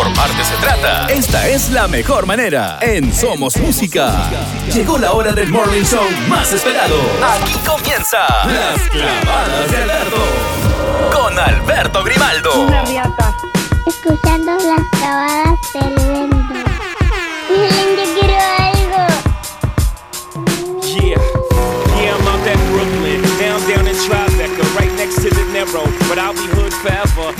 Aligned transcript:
informarte 0.00 0.44
se 0.44 0.54
trata, 0.56 1.06
esta 1.08 1.46
es 1.48 1.70
la 1.70 1.86
mejor 1.86 2.24
manera. 2.24 2.78
En 2.80 3.12
Somos 3.12 3.56
Música. 3.58 4.30
Llegó 4.72 4.96
la 4.96 5.12
hora 5.12 5.32
del 5.32 5.50
morning 5.50 5.82
show 5.82 6.02
más 6.26 6.50
esperado. 6.52 6.96
Aquí 7.22 7.52
comienza 7.66 8.18
Las 8.46 8.80
Clavadas 8.88 9.70
de 9.70 9.76
Alberto. 9.76 10.16
Con 11.12 11.38
Alberto 11.38 12.02
Grimaldo. 12.02 12.62
Una 12.62 12.82
riata. 12.84 13.36
Escuchando 13.86 14.52
las 14.52 14.88
clavadas 14.98 15.58
del 15.74 15.94
vento. 16.08 16.54
Miren, 17.50 17.96
yo 17.96 18.04
quiero 18.18 18.38
algo. 18.58 19.06
Yeah, 20.82 21.18
yeah, 22.00 22.16
I'm 22.16 22.26
out 22.26 22.46
at 22.46 22.56
Brooklyn, 22.70 23.20
down, 23.38 23.60
down 23.68 23.86
in 23.86 23.96
Tribeca, 23.96 24.78
right 24.78 24.92
next 24.96 25.16
to 25.16 25.28
the 25.28 25.44
Narrow. 25.52 25.84
But 26.08 26.18
I'll 26.18 26.32
be 26.32 26.46
hood 26.56 26.72
forever. 26.72 27.39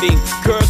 me 0.00 0.69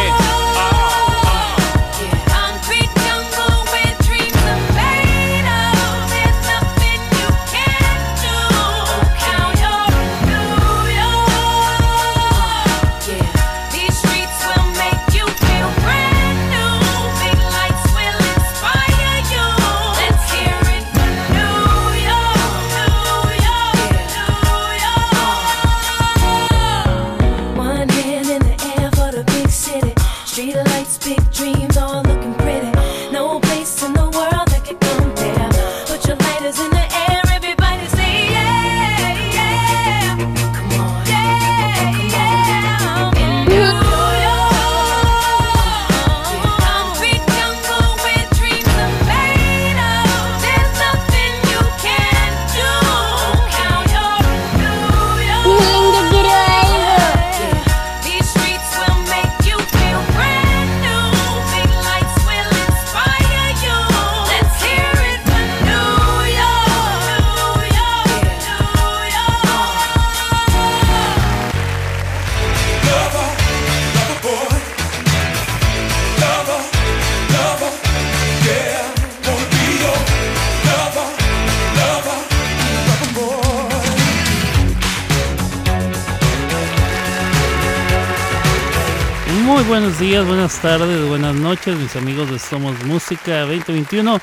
Muy 89.51 89.65
buenos 89.65 89.99
días, 89.99 90.25
buenas 90.25 90.61
tardes, 90.61 91.05
buenas 91.09 91.35
noches, 91.35 91.77
mis 91.77 91.93
amigos 91.97 92.31
de 92.31 92.39
Somos 92.39 92.85
Música 92.85 93.41
2021. 93.41 94.17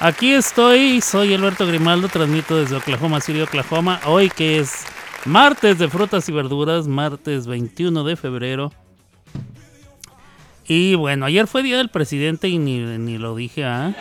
Aquí 0.00 0.32
estoy, 0.32 1.02
soy 1.02 1.34
Alberto 1.34 1.66
Grimaldo, 1.66 2.08
transmito 2.08 2.56
desde 2.56 2.76
Oklahoma 2.76 3.20
City, 3.20 3.42
Oklahoma. 3.42 4.00
Hoy 4.06 4.30
que 4.30 4.58
es 4.58 4.86
martes 5.26 5.78
de 5.78 5.88
frutas 5.88 6.26
y 6.30 6.32
verduras, 6.32 6.88
martes 6.88 7.46
21 7.46 8.02
de 8.02 8.16
febrero. 8.16 8.72
Y 10.66 10.94
bueno, 10.94 11.26
ayer 11.26 11.46
fue 11.46 11.62
Día 11.62 11.76
del 11.76 11.90
Presidente 11.90 12.48
y 12.48 12.56
ni, 12.56 12.78
ni 12.78 13.18
lo 13.18 13.36
dije, 13.36 13.66
¿ah? 13.66 13.94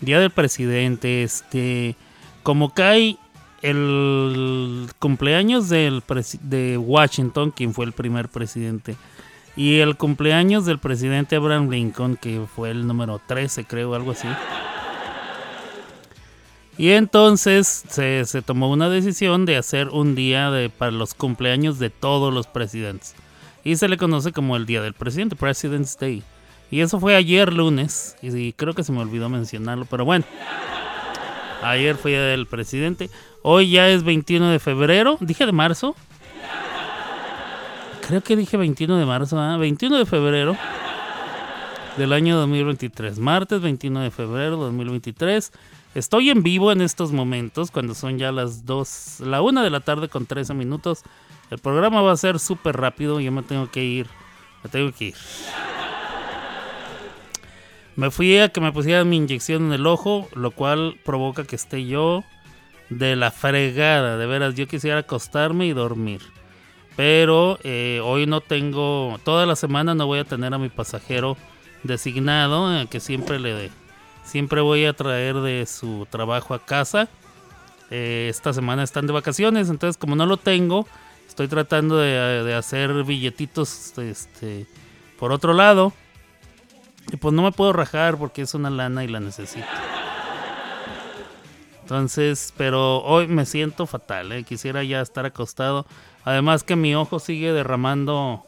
Día 0.00 0.20
del 0.20 0.30
Presidente, 0.30 1.22
este... 1.22 1.96
Como 2.42 2.74
cae 2.74 3.16
el 3.62 4.88
cumpleaños 4.98 5.68
del 5.68 6.02
de 6.42 6.78
Washington, 6.78 7.50
quien 7.50 7.72
fue 7.74 7.86
el 7.86 7.92
primer 7.92 8.28
presidente, 8.28 8.96
y 9.56 9.78
el 9.78 9.96
cumpleaños 9.96 10.66
del 10.66 10.78
presidente 10.78 11.36
Abraham 11.36 11.70
Lincoln, 11.70 12.16
que 12.16 12.42
fue 12.54 12.70
el 12.70 12.86
número 12.86 13.20
13, 13.26 13.64
creo, 13.64 13.94
algo 13.94 14.10
así. 14.12 14.28
Y 16.78 16.90
entonces 16.90 17.84
se, 17.88 18.26
se 18.26 18.42
tomó 18.42 18.70
una 18.70 18.90
decisión 18.90 19.46
de 19.46 19.56
hacer 19.56 19.88
un 19.88 20.14
día 20.14 20.50
de, 20.50 20.68
para 20.68 20.92
los 20.92 21.14
cumpleaños 21.14 21.78
de 21.78 21.88
todos 21.88 22.34
los 22.34 22.46
presidentes. 22.46 23.14
Y 23.64 23.76
se 23.76 23.88
le 23.88 23.96
conoce 23.96 24.32
como 24.32 24.56
el 24.56 24.66
Día 24.66 24.82
del 24.82 24.92
Presidente, 24.92 25.36
President's 25.36 25.98
Day. 25.98 26.22
Y 26.70 26.80
eso 26.80 27.00
fue 27.00 27.16
ayer 27.16 27.52
lunes, 27.52 28.16
y 28.22 28.52
creo 28.52 28.74
que 28.74 28.84
se 28.84 28.92
me 28.92 29.00
olvidó 29.00 29.28
mencionarlo, 29.28 29.86
pero 29.86 30.04
bueno. 30.04 30.24
Ayer 31.62 31.96
fue 31.96 32.12
del 32.12 32.46
Presidente. 32.46 33.10
Hoy 33.48 33.70
ya 33.70 33.88
es 33.88 34.02
21 34.02 34.50
de 34.50 34.58
febrero. 34.58 35.18
¿Dije 35.20 35.46
de 35.46 35.52
marzo? 35.52 35.94
Creo 38.08 38.20
que 38.20 38.34
dije 38.34 38.56
21 38.56 38.96
de 38.96 39.06
marzo. 39.06 39.38
¿ah? 39.38 39.56
21 39.56 39.98
de 39.98 40.04
febrero 40.04 40.56
del 41.96 42.12
año 42.12 42.36
2023. 42.38 43.20
Martes 43.20 43.60
21 43.60 44.00
de 44.00 44.10
febrero 44.10 44.56
2023. 44.56 45.52
Estoy 45.94 46.30
en 46.30 46.42
vivo 46.42 46.72
en 46.72 46.80
estos 46.80 47.12
momentos, 47.12 47.70
cuando 47.70 47.94
son 47.94 48.18
ya 48.18 48.32
las 48.32 48.66
2, 48.66 49.20
la 49.20 49.40
1 49.42 49.62
de 49.62 49.70
la 49.70 49.78
tarde 49.78 50.08
con 50.08 50.26
13 50.26 50.52
minutos. 50.52 51.04
El 51.48 51.58
programa 51.58 52.02
va 52.02 52.10
a 52.10 52.16
ser 52.16 52.40
súper 52.40 52.76
rápido. 52.76 53.20
Yo 53.20 53.30
me 53.30 53.44
tengo 53.44 53.70
que 53.70 53.84
ir. 53.84 54.08
Me 54.64 54.70
tengo 54.70 54.90
que 54.90 55.04
ir. 55.04 55.14
Me 57.94 58.10
fui 58.10 58.38
a 58.38 58.48
que 58.48 58.60
me 58.60 58.72
pusieran 58.72 59.08
mi 59.08 59.18
inyección 59.18 59.66
en 59.66 59.72
el 59.72 59.86
ojo, 59.86 60.28
lo 60.34 60.50
cual 60.50 60.98
provoca 61.04 61.44
que 61.44 61.54
esté 61.54 61.86
yo 61.86 62.24
de 62.90 63.16
la 63.16 63.30
fregada. 63.30 64.16
De 64.16 64.26
veras, 64.26 64.54
yo 64.54 64.66
quisiera 64.66 65.00
acostarme 65.00 65.66
y 65.66 65.72
dormir. 65.72 66.20
Pero 66.96 67.58
eh, 67.62 68.00
hoy 68.02 68.26
no 68.26 68.40
tengo, 68.40 69.20
toda 69.22 69.44
la 69.44 69.54
semana 69.54 69.94
no 69.94 70.06
voy 70.06 70.18
a 70.18 70.24
tener 70.24 70.54
a 70.54 70.58
mi 70.58 70.70
pasajero 70.70 71.36
designado, 71.82 72.74
eh, 72.74 72.86
que 72.90 73.00
siempre 73.00 73.38
le 73.38 73.70
siempre 74.24 74.60
voy 74.60 74.86
a 74.86 74.92
traer 74.92 75.36
de 75.36 75.66
su 75.66 76.06
trabajo 76.10 76.54
a 76.54 76.64
casa. 76.64 77.08
Eh, 77.90 78.28
esta 78.30 78.52
semana 78.52 78.82
están 78.82 79.06
de 79.06 79.12
vacaciones, 79.12 79.68
entonces 79.68 79.98
como 79.98 80.16
no 80.16 80.26
lo 80.26 80.38
tengo, 80.38 80.88
estoy 81.28 81.48
tratando 81.48 81.98
de, 81.98 82.42
de 82.42 82.54
hacer 82.54 83.04
billetitos 83.04 83.96
este, 83.98 84.66
por 85.18 85.32
otro 85.32 85.52
lado. 85.52 85.92
Y 87.12 87.18
pues 87.18 87.34
no 87.34 87.42
me 87.42 87.52
puedo 87.52 87.72
rajar 87.72 88.16
porque 88.16 88.42
es 88.42 88.54
una 88.54 88.70
lana 88.70 89.04
y 89.04 89.08
la 89.08 89.20
necesito. 89.20 89.66
Entonces, 91.86 92.52
pero 92.56 92.98
hoy 93.04 93.28
me 93.28 93.46
siento 93.46 93.86
fatal, 93.86 94.32
¿eh? 94.32 94.42
quisiera 94.42 94.82
ya 94.82 95.00
estar 95.00 95.24
acostado. 95.24 95.86
Además 96.24 96.64
que 96.64 96.74
mi 96.74 96.96
ojo 96.96 97.20
sigue 97.20 97.52
derramando, 97.52 98.44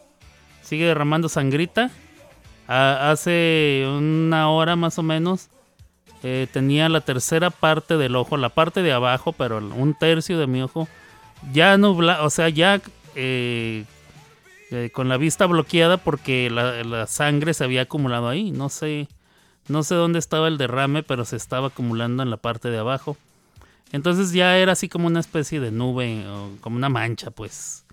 sigue 0.61 0.87
derramando 0.87 1.29
sangrita. 1.29 1.93
Hace 2.67 3.85
una 3.87 4.51
hora 4.51 4.75
más 4.75 4.99
o 4.99 5.05
menos 5.05 5.51
eh, 6.25 6.49
tenía 6.53 6.89
la 6.89 7.01
tercera 7.01 7.51
parte 7.51 7.97
del 7.97 8.17
ojo, 8.17 8.37
la 8.37 8.49
parte 8.49 8.83
de 8.83 8.91
abajo, 8.91 9.31
pero 9.31 9.59
un 9.59 9.95
tercio 9.95 10.37
de 10.37 10.49
mi 10.49 10.61
ojo 10.61 10.89
ya 11.53 11.79
nubla, 11.79 12.25
o 12.25 12.31
sea, 12.31 12.49
ya 12.49 12.81
eh, 13.15 13.85
con 14.93 15.09
la 15.09 15.17
vista 15.17 15.47
bloqueada 15.47 15.97
porque 15.99 16.51
la, 16.51 16.83
la 16.83 17.07
sangre 17.07 17.55
se 17.55 17.63
había 17.63 17.83
acumulado 17.83 18.29
ahí. 18.29 18.51
No 18.51 18.69
sé, 18.69 19.07
no 19.69 19.85
sé 19.85 19.95
dónde 19.95 20.19
estaba 20.19 20.49
el 20.49 20.59
derrame, 20.59 21.05
pero 21.05 21.25
se 21.25 21.37
estaba 21.37 21.69
acumulando 21.69 22.25
en 22.25 22.31
la 22.31 22.37
parte 22.37 22.69
de 22.69 22.79
abajo. 22.79 23.17
Entonces 23.93 24.33
ya 24.33 24.59
era 24.59 24.73
así 24.73 24.89
como 24.89 25.07
una 25.07 25.21
especie 25.21 25.61
de 25.61 25.71
nube 25.71 26.27
o 26.29 26.51
como 26.61 26.77
una 26.77 26.89
mancha, 26.89 27.31
pues. 27.31 27.85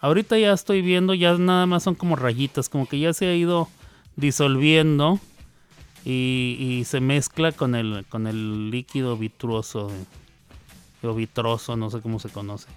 Ahorita 0.00 0.38
ya 0.38 0.52
estoy 0.52 0.82
viendo, 0.82 1.14
ya 1.14 1.36
nada 1.38 1.66
más 1.66 1.82
son 1.82 1.94
como 1.94 2.16
rayitas, 2.16 2.68
como 2.68 2.86
que 2.86 3.00
ya 3.00 3.12
se 3.12 3.26
ha 3.26 3.34
ido 3.34 3.68
disolviendo 4.16 5.18
y, 6.04 6.56
y 6.60 6.84
se 6.84 7.00
mezcla 7.00 7.52
con 7.52 7.74
el, 7.74 8.04
con 8.08 8.26
el 8.26 8.70
líquido 8.70 9.16
vitruoso 9.16 9.90
o 11.02 11.14
vitroso, 11.14 11.76
no 11.76 11.90
sé 11.90 12.00
cómo 12.00 12.18
se 12.18 12.28
conoce. 12.28 12.68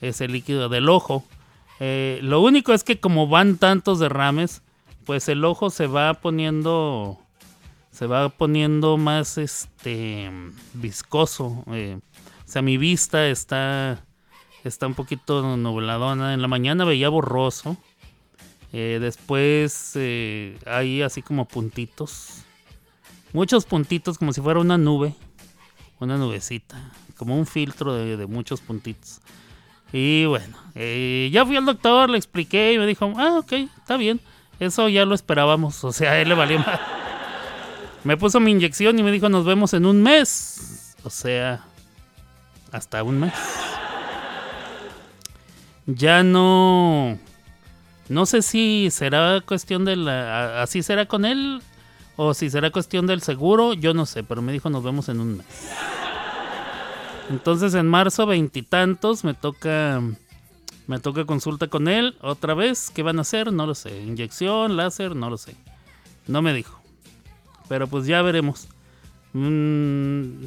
Ese 0.00 0.28
líquido 0.28 0.68
del 0.68 0.88
ojo. 0.88 1.24
Eh, 1.80 2.20
lo 2.22 2.40
único 2.40 2.72
es 2.72 2.84
que 2.84 3.00
como 3.00 3.26
van 3.28 3.56
tantos 3.56 3.98
derrames, 3.98 4.62
pues 5.04 5.28
el 5.28 5.44
ojo 5.44 5.70
se 5.70 5.86
va 5.86 6.14
poniendo 6.14 7.18
se 7.94 8.06
va 8.08 8.28
poniendo 8.28 8.96
más 8.96 9.38
este 9.38 10.28
viscoso. 10.72 11.62
eh, 11.68 12.00
o 12.44 12.48
sea, 12.50 12.60
mi 12.60 12.76
vista 12.76 13.28
está 13.28 14.04
está 14.64 14.88
un 14.88 14.94
poquito 14.94 15.56
nubladona. 15.56 16.34
En 16.34 16.42
la 16.42 16.48
mañana 16.48 16.84
veía 16.84 17.08
borroso. 17.08 17.76
Eh, 18.72 18.98
después 19.00 19.92
eh, 19.94 20.58
hay 20.66 21.02
así 21.02 21.22
como 21.22 21.46
puntitos. 21.46 22.42
Muchos 23.32 23.64
puntitos 23.64 24.18
como 24.18 24.32
si 24.32 24.40
fuera 24.40 24.58
una 24.58 24.76
nube. 24.76 25.14
Una 26.00 26.16
nubecita. 26.16 26.90
Como 27.16 27.38
un 27.38 27.46
filtro 27.46 27.94
de, 27.94 28.16
de 28.16 28.26
muchos 28.26 28.60
puntitos. 28.60 29.20
Y 29.92 30.24
bueno, 30.24 30.58
eh, 30.74 31.30
ya 31.32 31.46
fui 31.46 31.56
al 31.56 31.64
doctor, 31.64 32.10
le 32.10 32.18
expliqué 32.18 32.72
y 32.72 32.78
me 32.78 32.86
dijo, 32.88 33.12
ah, 33.16 33.38
ok, 33.38 33.52
está 33.52 33.96
bien. 33.96 34.20
Eso 34.58 34.88
ya 34.88 35.04
lo 35.04 35.14
esperábamos. 35.14 35.84
O 35.84 35.92
sea, 35.92 36.12
a 36.12 36.20
él 36.20 36.30
le 36.30 36.34
valió 36.34 36.58
más. 36.58 36.80
Me 38.04 38.16
puso 38.16 38.38
mi 38.38 38.50
inyección 38.50 38.98
y 38.98 39.02
me 39.02 39.10
dijo, 39.10 39.28
nos 39.28 39.44
vemos 39.44 39.72
en 39.74 39.86
un 39.86 40.02
mes. 40.02 40.94
O 41.02 41.10
sea, 41.10 41.64
hasta 42.70 43.02
un 43.02 43.20
mes. 43.20 43.34
Ya 45.86 46.22
no... 46.22 47.18
No 48.08 48.26
sé 48.26 48.42
si 48.42 48.88
será 48.90 49.40
cuestión 49.40 49.84
de 49.84 49.96
la... 49.96 50.62
Así 50.62 50.82
será 50.82 51.06
con 51.06 51.24
él 51.24 51.62
o 52.16 52.34
si 52.34 52.50
será 52.50 52.70
cuestión 52.70 53.06
del 53.06 53.22
seguro, 53.22 53.74
yo 53.74 53.92
no 53.92 54.06
sé, 54.06 54.22
pero 54.22 54.40
me 54.40 54.52
dijo 54.52 54.70
nos 54.70 54.84
vemos 54.84 55.08
en 55.08 55.20
un 55.20 55.38
mes. 55.38 55.46
Entonces 57.30 57.74
en 57.74 57.86
marzo 57.86 58.26
veintitantos 58.26 59.24
me 59.24 59.34
toca 59.34 60.00
me 60.86 60.98
toca 61.00 61.24
consulta 61.24 61.68
con 61.68 61.88
él 61.88 62.16
otra 62.20 62.54
vez. 62.54 62.90
¿Qué 62.90 63.02
van 63.02 63.18
a 63.18 63.22
hacer? 63.22 63.52
No 63.52 63.66
lo 63.66 63.74
sé. 63.74 64.02
Inyección, 64.02 64.76
láser, 64.76 65.16
no 65.16 65.30
lo 65.30 65.38
sé. 65.38 65.56
No 66.26 66.42
me 66.42 66.52
dijo. 66.52 66.83
Pero 67.68 67.86
pues 67.86 68.06
ya 68.06 68.22
veremos. 68.22 68.68
Mm, 69.32 70.46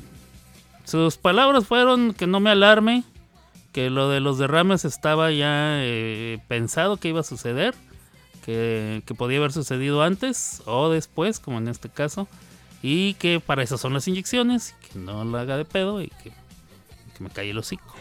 sus 0.85 1.17
palabras 1.17 1.65
fueron 1.65 2.13
que 2.13 2.27
no 2.27 2.39
me 2.39 2.49
alarme, 2.49 3.03
que 3.73 3.89
lo 3.89 4.09
de 4.09 4.19
los 4.19 4.37
derrames 4.37 4.85
estaba 4.85 5.31
ya 5.31 5.79
eh, 5.81 6.39
pensado 6.47 6.97
que 6.97 7.09
iba 7.09 7.19
a 7.19 7.23
suceder, 7.23 7.75
que, 8.45 9.03
que 9.05 9.13
podía 9.13 9.39
haber 9.39 9.51
sucedido 9.51 10.03
antes 10.03 10.61
o 10.65 10.89
después, 10.89 11.39
como 11.39 11.57
en 11.57 11.67
este 11.67 11.89
caso, 11.89 12.27
y 12.81 13.15
que 13.15 13.39
para 13.39 13.63
eso 13.63 13.77
son 13.77 13.93
las 13.93 14.07
inyecciones, 14.07 14.75
que 14.91 14.99
no 14.99 15.25
la 15.25 15.41
haga 15.41 15.57
de 15.57 15.65
pedo 15.65 16.01
y 16.01 16.07
que, 16.07 16.31
que 17.15 17.23
me 17.23 17.29
calle 17.29 17.49
el 17.49 17.57
hocico. 17.57 17.93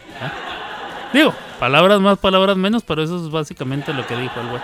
Digo, 1.12 1.34
palabras 1.58 2.00
más, 2.00 2.18
palabras 2.18 2.56
menos, 2.56 2.82
pero 2.82 3.02
eso 3.02 3.24
es 3.24 3.30
básicamente 3.30 3.92
lo 3.94 4.06
que 4.06 4.16
dijo 4.16 4.40
el 4.40 4.48
güey. 4.48 4.62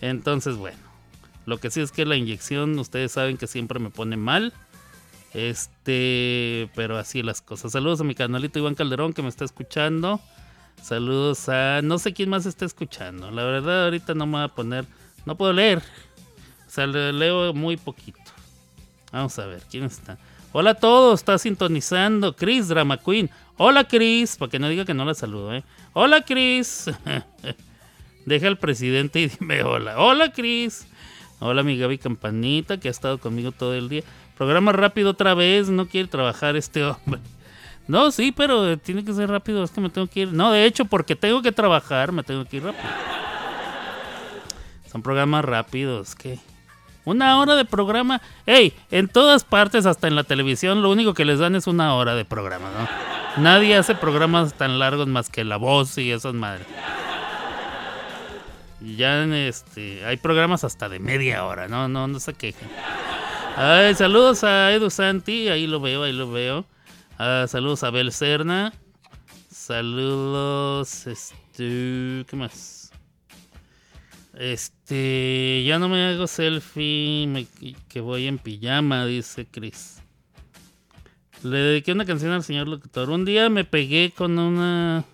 Entonces, 0.00 0.56
bueno, 0.56 0.78
lo 1.48 1.58
que 1.58 1.70
sí 1.70 1.80
es 1.80 1.90
que 1.92 2.04
la 2.04 2.16
inyección, 2.16 2.78
ustedes 2.78 3.12
saben 3.12 3.36
que 3.38 3.46
siempre 3.46 3.78
me 3.80 3.90
pone 3.90 4.16
mal. 4.16 4.52
Este, 5.34 6.70
pero 6.74 6.98
así 6.98 7.22
las 7.22 7.40
cosas. 7.42 7.72
Saludos 7.72 8.00
a 8.00 8.04
mi 8.04 8.14
canalito 8.14 8.58
Iván 8.58 8.74
Calderón 8.74 9.12
que 9.12 9.22
me 9.22 9.28
está 9.28 9.44
escuchando. 9.44 10.20
Saludos 10.82 11.48
a 11.48 11.80
no 11.82 11.98
sé 11.98 12.12
quién 12.12 12.28
más 12.30 12.46
está 12.46 12.64
escuchando. 12.64 13.30
La 13.30 13.44
verdad 13.44 13.84
ahorita 13.84 14.14
no 14.14 14.26
me 14.26 14.32
voy 14.38 14.42
a 14.44 14.48
poner, 14.48 14.84
no 15.26 15.36
puedo 15.36 15.52
leer. 15.52 15.78
O 16.66 16.70
sea, 16.70 16.86
le- 16.86 17.12
leo 17.12 17.52
muy 17.52 17.76
poquito. 17.76 18.18
Vamos 19.12 19.38
a 19.38 19.46
ver, 19.46 19.62
¿quién 19.70 19.84
está? 19.84 20.18
Hola 20.52 20.70
a 20.70 20.74
todos, 20.74 21.20
está 21.20 21.36
sintonizando 21.38 22.34
Chris 22.36 22.68
Drama 22.68 22.96
Queen. 22.98 23.30
Hola 23.56 23.84
Chris, 23.88 24.36
para 24.36 24.50
que 24.50 24.58
no 24.58 24.68
diga 24.68 24.84
que 24.84 24.94
no 24.94 25.04
la 25.04 25.14
saludo, 25.14 25.54
¿eh? 25.54 25.64
Hola 25.94 26.22
Chris. 26.22 26.90
Deja 28.26 28.46
al 28.46 28.58
presidente 28.58 29.20
y 29.20 29.28
dime 29.28 29.62
hola. 29.62 29.98
Hola 29.98 30.32
Chris. 30.32 30.86
Hola 31.40 31.62
mi 31.62 31.78
Gaby 31.78 31.98
Campanita 31.98 32.78
que 32.78 32.88
ha 32.88 32.90
estado 32.90 33.18
conmigo 33.18 33.52
todo 33.52 33.74
el 33.74 33.88
día. 33.88 34.02
Programa 34.36 34.72
rápido 34.72 35.10
otra 35.10 35.34
vez, 35.34 35.68
no 35.68 35.86
quiere 35.86 36.08
trabajar 36.08 36.56
este 36.56 36.84
hombre. 36.84 37.20
No, 37.86 38.10
sí, 38.10 38.32
pero 38.32 38.76
tiene 38.76 39.04
que 39.04 39.14
ser 39.14 39.30
rápido, 39.30 39.64
es 39.64 39.70
que 39.70 39.80
me 39.80 39.88
tengo 39.88 40.06
que 40.08 40.20
ir. 40.20 40.32
No, 40.32 40.52
de 40.52 40.66
hecho, 40.66 40.84
porque 40.84 41.16
tengo 41.16 41.40
que 41.40 41.52
trabajar, 41.52 42.12
me 42.12 42.22
tengo 42.22 42.44
que 42.44 42.58
ir 42.58 42.64
rápido. 42.64 42.84
Son 44.90 45.00
programas 45.02 45.44
rápidos, 45.44 46.14
¿qué? 46.14 46.38
Una 47.04 47.38
hora 47.38 47.54
de 47.54 47.64
programa. 47.64 48.20
¡Ey! 48.44 48.74
En 48.90 49.08
todas 49.08 49.44
partes, 49.44 49.86
hasta 49.86 50.08
en 50.08 50.16
la 50.16 50.24
televisión, 50.24 50.82
lo 50.82 50.90
único 50.90 51.14
que 51.14 51.24
les 51.24 51.38
dan 51.38 51.56
es 51.56 51.66
una 51.66 51.94
hora 51.94 52.14
de 52.14 52.26
programa, 52.26 52.66
¿no? 52.78 53.42
Nadie 53.42 53.76
hace 53.76 53.94
programas 53.94 54.52
tan 54.54 54.78
largos 54.78 55.06
más 55.06 55.30
que 55.30 55.44
La 55.44 55.56
Voz 55.56 55.96
y 55.96 56.10
esas 56.10 56.34
madres. 56.34 56.66
Ya 58.80 59.24
en 59.24 59.32
este, 59.34 60.04
hay 60.04 60.16
programas 60.18 60.62
hasta 60.64 60.88
de 60.88 61.00
media 61.00 61.44
hora, 61.44 61.66
no, 61.68 61.88
no, 61.88 62.06
no 62.06 62.20
se 62.20 62.34
quejen. 62.34 62.68
Ay, 63.56 63.94
saludos 63.94 64.44
a 64.44 64.72
Edu 64.72 64.88
Santi, 64.88 65.48
ahí 65.48 65.66
lo 65.66 65.80
veo, 65.80 66.04
ahí 66.04 66.12
lo 66.12 66.30
veo. 66.30 66.64
Ah, 67.18 67.46
saludos 67.48 67.82
a 67.82 67.90
Bel 67.90 68.12
Serna. 68.12 68.72
Saludos, 69.50 71.06
este, 71.08 72.24
¿qué 72.28 72.36
más? 72.36 72.92
Este, 74.38 75.64
ya 75.66 75.80
no 75.80 75.88
me 75.88 76.06
hago 76.06 76.28
selfie, 76.28 77.26
me- 77.26 77.46
que 77.88 78.00
voy 78.00 78.28
en 78.28 78.38
pijama, 78.38 79.04
dice 79.04 79.46
Chris. 79.50 80.00
Le 81.42 81.56
dediqué 81.58 81.92
una 81.92 82.04
canción 82.04 82.30
al 82.32 82.44
señor 82.44 82.68
locutor. 82.68 83.10
Un 83.10 83.24
día 83.24 83.48
me 83.48 83.64
pegué 83.64 84.12
con 84.16 84.38
una 84.38 85.04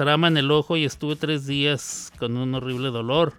trama 0.00 0.28
en 0.28 0.38
el 0.38 0.50
ojo 0.50 0.78
y 0.78 0.86
estuve 0.86 1.14
tres 1.14 1.46
días 1.46 2.10
con 2.18 2.34
un 2.38 2.54
horrible 2.54 2.88
dolor. 2.88 3.34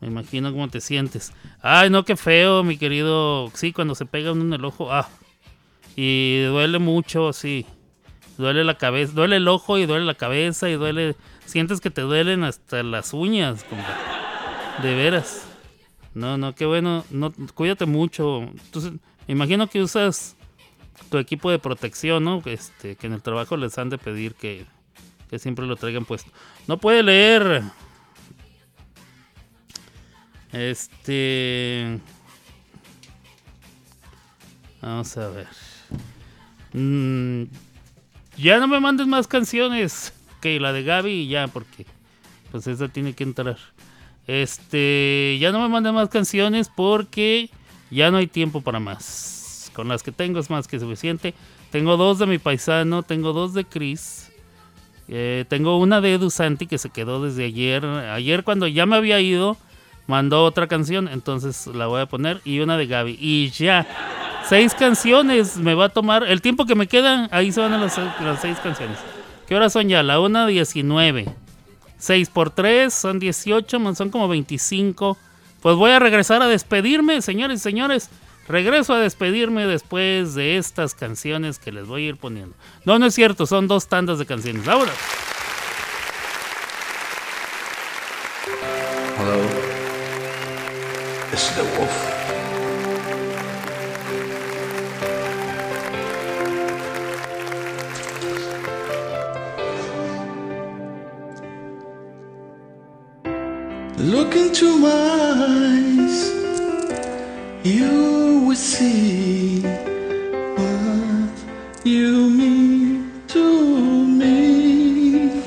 Me 0.00 0.08
imagino 0.08 0.50
cómo 0.50 0.66
te 0.66 0.80
sientes. 0.80 1.32
Ay, 1.62 1.88
no, 1.88 2.04
qué 2.04 2.16
feo, 2.16 2.64
mi 2.64 2.76
querido. 2.76 3.48
Sí, 3.54 3.72
cuando 3.72 3.94
se 3.94 4.04
pega 4.04 4.32
uno 4.32 4.42
en 4.42 4.54
el 4.54 4.64
ojo. 4.64 4.92
Ah. 4.92 5.08
Y 5.94 6.42
duele 6.46 6.80
mucho, 6.80 7.32
sí. 7.32 7.64
Duele 8.38 8.64
la 8.64 8.76
cabeza, 8.76 9.12
duele 9.12 9.36
el 9.36 9.46
ojo 9.46 9.78
y 9.78 9.86
duele 9.86 10.04
la 10.04 10.16
cabeza 10.16 10.68
y 10.68 10.72
duele. 10.72 11.14
Sientes 11.44 11.80
que 11.80 11.90
te 11.90 12.00
duelen 12.00 12.42
hasta 12.42 12.82
las 12.82 13.14
uñas, 13.14 13.62
compa. 13.62 13.96
De 14.82 14.96
veras. 14.96 15.46
No, 16.12 16.36
no, 16.36 16.56
qué 16.56 16.66
bueno. 16.66 17.04
No, 17.10 17.32
cuídate 17.54 17.86
mucho. 17.86 18.40
Entonces, 18.40 18.94
me 19.28 19.34
imagino 19.34 19.68
que 19.68 19.80
usas 19.80 20.34
tu 21.08 21.18
equipo 21.18 21.52
de 21.52 21.60
protección, 21.60 22.24
¿no? 22.24 22.42
Este, 22.46 22.96
que 22.96 23.06
en 23.06 23.12
el 23.12 23.22
trabajo 23.22 23.56
les 23.56 23.78
han 23.78 23.90
de 23.90 23.98
pedir 23.98 24.34
que, 24.34 24.66
siempre 25.38 25.66
lo 25.66 25.76
traigan 25.76 26.04
puesto. 26.04 26.30
No 26.66 26.78
puede 26.78 27.02
leer. 27.02 27.62
Este. 30.52 31.98
Vamos 34.80 35.16
a 35.16 35.28
ver. 35.28 35.48
Mm, 36.72 37.44
ya 38.36 38.58
no 38.58 38.68
me 38.68 38.80
mandes 38.80 39.06
más 39.06 39.26
canciones 39.26 40.12
que 40.40 40.60
la 40.60 40.72
de 40.72 40.82
Gaby 40.82 41.10
y 41.10 41.28
ya, 41.28 41.48
porque 41.48 41.86
pues 42.50 42.66
esa 42.66 42.88
tiene 42.88 43.14
que 43.14 43.24
entrar. 43.24 43.56
Este, 44.26 45.38
ya 45.40 45.52
no 45.52 45.60
me 45.60 45.68
mandes 45.68 45.92
más 45.92 46.08
canciones 46.08 46.68
porque 46.68 47.50
ya 47.90 48.10
no 48.10 48.18
hay 48.18 48.26
tiempo 48.26 48.60
para 48.60 48.80
más. 48.80 49.70
Con 49.74 49.88
las 49.88 50.02
que 50.02 50.12
tengo 50.12 50.38
es 50.38 50.50
más 50.50 50.68
que 50.68 50.78
suficiente. 50.78 51.34
Tengo 51.70 51.96
dos 51.96 52.18
de 52.18 52.26
mi 52.26 52.38
paisano, 52.38 53.02
tengo 53.02 53.32
dos 53.32 53.54
de 53.54 53.64
Chris. 53.64 54.30
Eh, 55.08 55.44
tengo 55.48 55.78
una 55.78 56.00
de 56.00 56.14
Edu 56.14 56.30
Santi 56.30 56.66
que 56.66 56.78
se 56.78 56.90
quedó 56.90 57.22
desde 57.22 57.44
ayer. 57.44 57.84
Ayer 57.84 58.44
cuando 58.44 58.66
ya 58.66 58.86
me 58.86 58.96
había 58.96 59.20
ido, 59.20 59.56
mandó 60.06 60.44
otra 60.44 60.66
canción, 60.66 61.08
entonces 61.08 61.66
la 61.66 61.86
voy 61.86 62.00
a 62.00 62.06
poner. 62.06 62.40
Y 62.44 62.60
una 62.60 62.76
de 62.76 62.86
Gaby. 62.86 63.18
Y 63.20 63.50
ya. 63.50 63.86
Seis 64.48 64.74
canciones 64.74 65.56
me 65.56 65.74
va 65.74 65.86
a 65.86 65.88
tomar. 65.88 66.24
El 66.24 66.42
tiempo 66.42 66.66
que 66.66 66.74
me 66.74 66.86
queda, 66.86 67.28
ahí 67.30 67.50
se 67.50 67.60
van 67.60 67.80
las, 67.80 67.98
seis 68.40 68.58
canciones. 68.62 68.98
¿Qué 69.46 69.54
horas 69.54 69.72
son 69.72 69.88
ya? 69.88 70.02
La 70.02 70.18
1.19. 70.18 71.34
6 71.96 72.30
por 72.30 72.50
3 72.50 72.92
son 72.92 73.18
18, 73.18 73.80
man, 73.80 73.96
son 73.96 74.10
como 74.10 74.28
25. 74.28 75.16
Pues 75.62 75.76
voy 75.76 75.90
a 75.92 75.98
regresar 75.98 76.42
a 76.42 76.48
despedirme, 76.48 77.22
señores 77.22 77.60
y 77.60 77.62
señores. 77.62 78.10
Regreso 78.48 78.92
a 78.92 79.00
despedirme 79.00 79.66
después 79.66 80.34
de 80.34 80.56
estas 80.56 80.94
canciones 80.94 81.58
que 81.58 81.72
les 81.72 81.86
voy 81.86 82.04
a 82.04 82.08
ir 82.10 82.16
poniendo. 82.16 82.54
No, 82.84 82.98
no 82.98 83.06
es 83.06 83.14
cierto, 83.14 83.46
son 83.46 83.68
dos 83.68 83.88
tandas 83.88 84.18
de 84.18 84.26
canciones. 84.26 84.68
Ahora. 84.68 84.92
Hello. 89.16 89.40
This 91.30 91.48
is 91.48 91.56
the 91.56 91.64
wolf. 91.78 92.14
Look 103.96 104.36
into 104.36 104.78
my 104.78 104.90
eyes, 104.90 106.33
you 107.64 108.44
will 108.46 108.54
see 108.54 109.62
what 109.62 111.30
you 111.82 112.28
mean 112.28 113.22
to 113.26 114.06
me. 114.06 115.42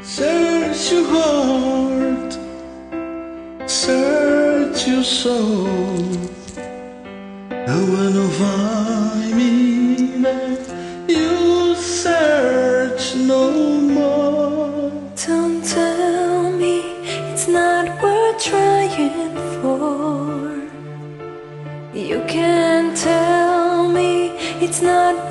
Search 0.00 0.92
your 0.92 1.04
heart, 1.08 2.38
search 3.68 4.86
your 4.86 5.02
soul. 5.02 5.66
I 7.50 7.76
wanna 7.90 8.28
find 8.38 9.34
me 9.36 9.65
You 21.96 22.22
can 22.28 22.94
tell 22.94 23.88
me 23.88 24.28
it's 24.60 24.82
not 24.82 25.30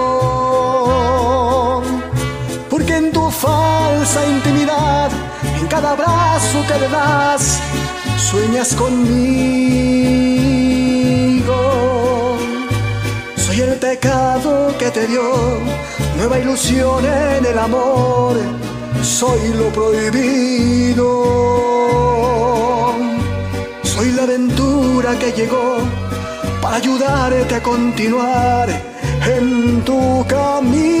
Falsa 3.41 4.19
intimidad, 4.27 5.09
en 5.59 5.65
cada 5.67 5.91
abrazo 5.91 6.57
que 6.67 6.77
le 6.79 6.89
das, 6.89 7.59
sueñas 8.29 8.75
conmigo. 8.75 9.17
Soy 13.35 13.61
el 13.61 13.73
pecado 13.87 14.75
que 14.77 14.91
te 14.91 15.07
dio 15.07 15.23
nueva 16.17 16.37
ilusión 16.37 17.03
en 17.03 17.45
el 17.51 17.57
amor. 17.57 18.35
Soy 19.01 19.41
lo 19.59 19.67
prohibido. 19.77 21.09
Soy 23.83 24.11
la 24.11 24.23
aventura 24.23 25.17
que 25.17 25.31
llegó 25.31 25.77
para 26.61 26.75
ayudarte 26.77 27.55
a 27.55 27.63
continuar 27.63 28.69
en 29.35 29.81
tu 29.83 30.25
camino. 30.27 31.00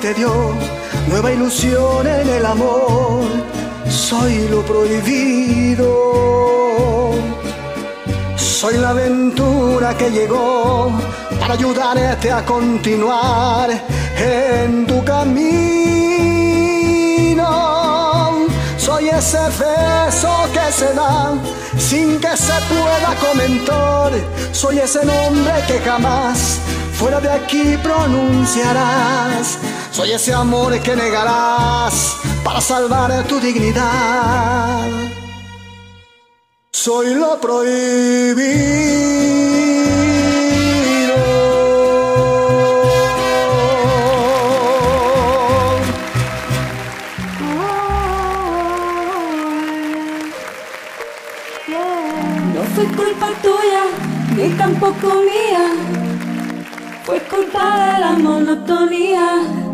Te 0.00 0.14
dio 0.14 0.54
nueva 1.08 1.32
ilusión 1.32 2.06
en 2.06 2.28
el 2.28 2.46
amor. 2.46 3.24
Soy 3.88 4.48
lo 4.48 4.62
prohibido. 4.62 5.90
Soy 8.36 8.78
la 8.78 8.90
aventura 8.90 9.96
que 9.96 10.10
llegó 10.10 10.90
para 11.38 11.54
ayudarte 11.54 12.30
a 12.32 12.44
continuar 12.44 13.70
en 14.16 14.86
tu 14.86 15.04
camino. 15.04 15.40
Soy 18.78 19.08
ese 19.08 19.38
beso 19.38 20.30
que 20.52 20.72
se 20.72 20.94
da 20.94 21.34
sin 21.78 22.18
que 22.20 22.36
se 22.36 22.54
pueda 22.68 23.14
comentar. 23.20 24.12
Soy 24.52 24.78
ese 24.78 25.04
nombre 25.04 25.52
que 25.66 25.78
jamás 25.80 26.58
fuera 26.92 27.20
de 27.20 27.30
aquí 27.30 27.78
pronunciarás. 27.82 29.58
Soy 29.92 30.12
ese 30.12 30.32
amor 30.32 30.78
que 30.80 30.94
negarás 30.94 32.16
para 32.44 32.60
salvar 32.60 33.24
tu 33.24 33.40
dignidad. 33.40 34.88
Soy 36.70 37.14
lo 37.14 37.40
prohibido. 37.40 38.40
No 52.54 52.62
fue 52.74 52.84
culpa 52.96 53.28
tuya, 53.42 53.84
ni 54.36 54.48
tampoco 54.56 55.06
mía. 55.28 55.74
Fue 57.04 57.18
culpa 57.22 57.92
de 57.92 58.00
la 58.00 58.12
monotonía. 58.12 59.59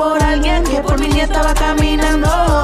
por 0.00 0.22
alguien 0.22 0.64
que 0.64 0.80
por 0.80 0.98
mí 0.98 1.08
ni 1.08 1.20
estaba 1.20 1.52
caminando. 1.52 2.59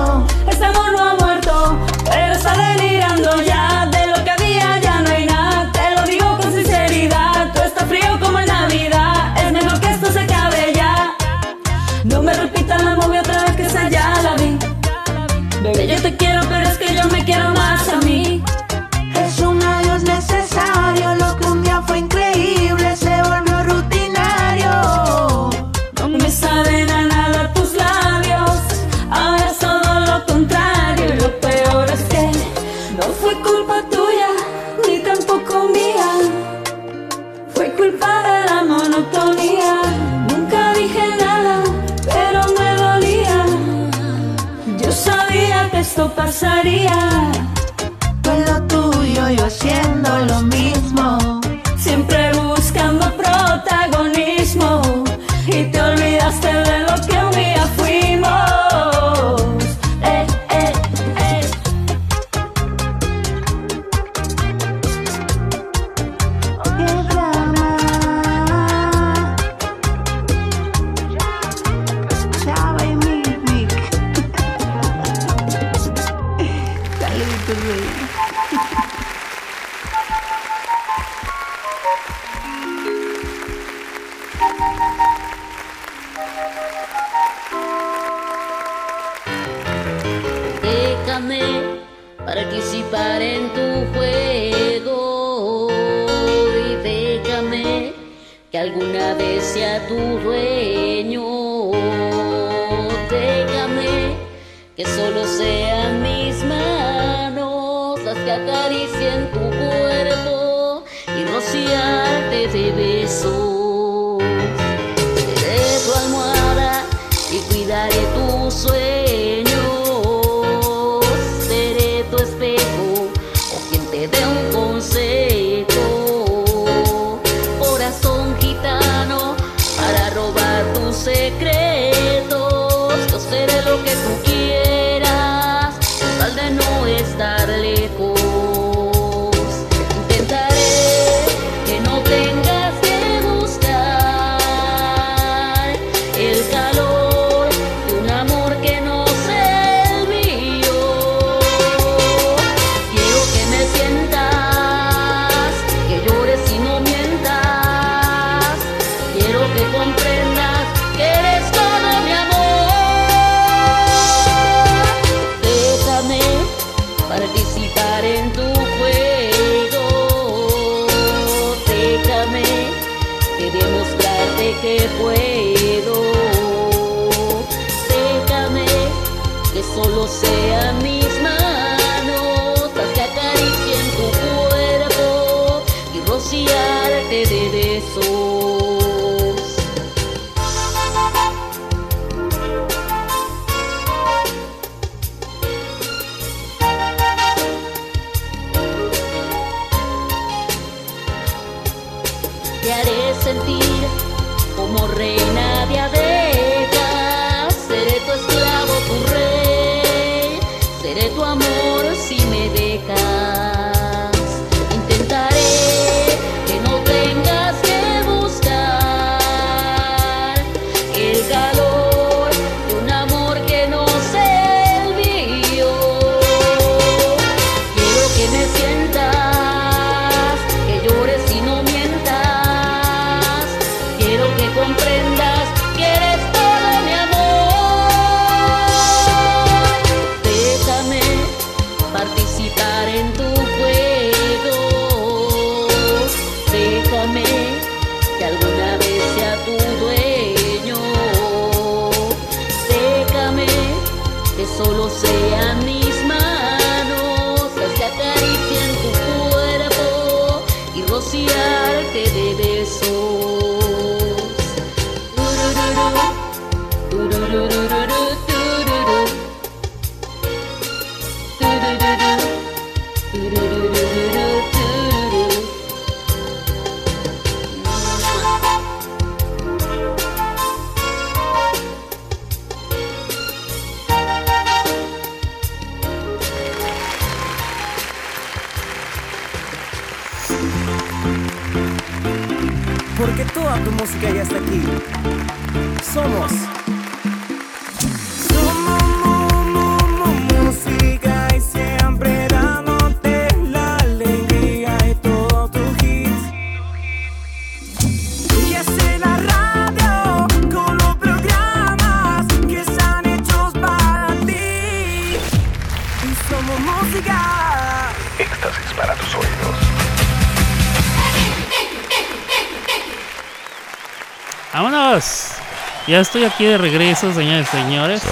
Ya 325.89 326.01
estoy 326.01 326.25
aquí 326.25 326.45
de 326.45 326.59
regreso, 326.59 327.13
señores 327.13 327.47
y 327.47 327.57
señores. 327.57 328.03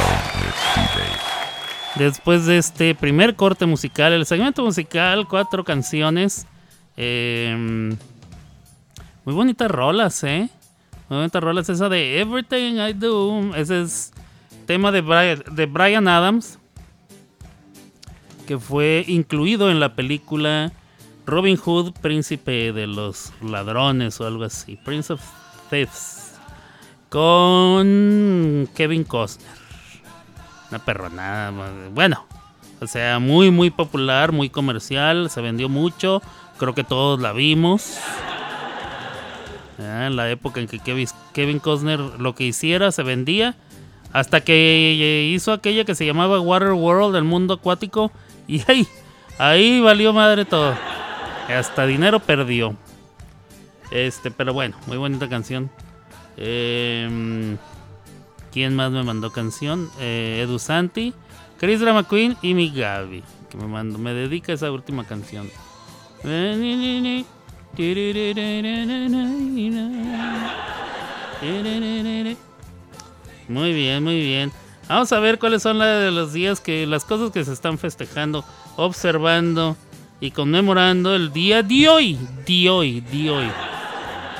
Después 1.96 2.46
de 2.46 2.58
este 2.58 2.94
primer 2.94 3.34
corte 3.34 3.66
musical, 3.66 4.12
el 4.12 4.26
segmento 4.26 4.64
musical, 4.64 5.26
cuatro 5.26 5.64
canciones. 5.64 6.46
Em, 6.96 7.96
muy 9.24 9.34
bonitas 9.34 9.68
rolas, 9.68 10.22
¿eh? 10.22 10.48
Muy 11.08 11.18
bonitas 11.18 11.42
rolas. 11.42 11.68
Esa 11.68 11.88
de 11.88 12.20
Everything 12.20 12.74
I 12.74 12.92
Do. 12.92 13.56
Ese 13.56 13.82
es 13.82 14.12
tema 14.66 14.92
de 14.92 15.00
Brian, 15.00 15.42
de 15.50 15.66
Brian 15.66 16.06
Adams. 16.06 16.60
Que 18.46 18.56
fue 18.56 19.04
incluido 19.08 19.68
en 19.68 19.80
la 19.80 19.96
película 19.96 20.70
Robin 21.26 21.56
Hood, 21.56 21.92
Príncipe 22.00 22.72
de 22.72 22.86
los 22.86 23.32
Ladrones 23.42 24.20
o 24.20 24.28
algo 24.28 24.44
así. 24.44 24.76
Prince 24.76 25.12
of 25.12 25.20
Thieves. 25.70 26.23
Con 27.14 28.68
Kevin 28.74 29.04
Costner. 29.04 29.46
Una 30.68 30.84
perronada. 30.84 31.52
Bueno, 31.92 32.26
o 32.80 32.88
sea, 32.88 33.20
muy, 33.20 33.52
muy 33.52 33.70
popular, 33.70 34.32
muy 34.32 34.50
comercial. 34.50 35.30
Se 35.30 35.40
vendió 35.40 35.68
mucho. 35.68 36.22
Creo 36.58 36.74
que 36.74 36.82
todos 36.82 37.20
la 37.20 37.32
vimos. 37.32 37.98
Ah, 39.78 40.06
en 40.08 40.16
la 40.16 40.28
época 40.28 40.58
en 40.58 40.66
que 40.66 41.06
Kevin 41.32 41.60
Costner 41.60 42.00
lo 42.00 42.34
que 42.34 42.46
hiciera 42.46 42.90
se 42.90 43.04
vendía. 43.04 43.54
Hasta 44.12 44.40
que 44.40 45.30
hizo 45.32 45.52
aquella 45.52 45.84
que 45.84 45.94
se 45.94 46.04
llamaba 46.04 46.40
Water 46.40 46.72
World, 46.72 47.14
el 47.14 47.22
mundo 47.22 47.54
acuático. 47.54 48.10
Y 48.48 48.60
ahí, 48.68 48.88
ahí 49.38 49.80
valió 49.80 50.12
madre 50.12 50.44
todo. 50.44 50.74
Hasta 51.48 51.86
dinero 51.86 52.18
perdió. 52.18 52.74
Este, 53.92 54.32
pero 54.32 54.52
bueno, 54.52 54.76
muy 54.88 54.96
bonita 54.96 55.28
canción. 55.28 55.70
Em, 56.36 57.56
¿Quién 58.52 58.76
más 58.76 58.92
me 58.92 59.02
mandó 59.02 59.32
canción? 59.32 59.90
Eh, 59.98 60.40
Edu 60.44 60.58
Santi, 60.58 61.12
Chris 61.58 61.80
Drama 61.80 62.08
Queen 62.08 62.36
y 62.40 62.54
mi 62.54 62.70
Gaby. 62.70 63.22
Que 63.50 63.56
me 63.56 63.66
mandó, 63.66 63.98
me 63.98 64.14
dedica 64.14 64.52
esa 64.52 64.70
última 64.70 65.04
canción. 65.04 65.50
Muy 73.48 73.72
bien, 73.72 74.02
muy 74.04 74.20
bien. 74.20 74.52
Vamos 74.88 75.12
a 75.12 75.18
ver 75.18 75.38
cuáles 75.38 75.62
son 75.62 75.78
la 75.78 75.86
de 75.86 76.10
los 76.10 76.32
días 76.32 76.60
que 76.60 76.86
las 76.86 77.04
cosas 77.04 77.30
que 77.30 77.44
se 77.44 77.52
están 77.52 77.78
festejando, 77.78 78.44
observando 78.76 79.76
y 80.20 80.30
conmemorando 80.30 81.14
el 81.14 81.32
día 81.32 81.62
de 81.62 81.88
hoy, 81.88 82.18
de 82.46 82.70
hoy, 82.70 83.00
de 83.00 83.30
hoy. 83.30 83.50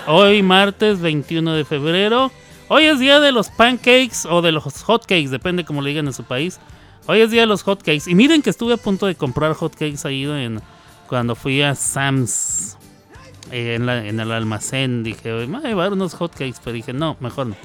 Hoy 0.07 0.43
martes 0.43 1.01
21 1.01 1.55
de 1.55 1.64
febrero. 1.64 2.31
Hoy 2.69 2.85
es 2.85 2.99
día 2.99 3.21
de 3.21 3.33
los 3.33 3.49
pancakes 3.49 4.27
o 4.29 4.43
de 4.43 4.53
los 4.53 4.83
hotcakes, 4.83 5.31
depende 5.31 5.64
como 5.64 5.81
le 5.81 5.90
digan 5.90 6.07
en 6.07 6.12
su 6.12 6.25
país. 6.25 6.61
Hoy 7.07 7.21
es 7.21 7.31
día 7.31 7.43
de 7.43 7.47
los 7.47 7.62
hotcakes. 7.62 8.03
Y 8.07 8.14
miren 8.14 8.43
que 8.43 8.51
estuve 8.51 8.75
a 8.75 8.77
punto 8.77 9.07
de 9.07 9.14
comprar 9.14 9.55
hotcakes 9.55 10.05
ahí 10.05 10.25
en, 10.25 10.61
cuando 11.09 11.35
fui 11.35 11.62
a 11.62 11.75
Sam's 11.75 12.77
eh, 13.51 13.77
en, 13.77 13.88
el 14.21 14.31
almacén. 14.31 15.05
Dije, 15.05 15.33
"Oye, 15.33 15.47
me 15.47 15.59
voy 15.59 15.67
a 15.67 15.69
llevar 15.71 15.93
unos 15.95 16.14
hotcakes, 16.14 16.59
pero 16.62 16.75
dije, 16.75 16.93
no, 16.93 17.17
mejor 17.21 17.47
no. 17.47 17.57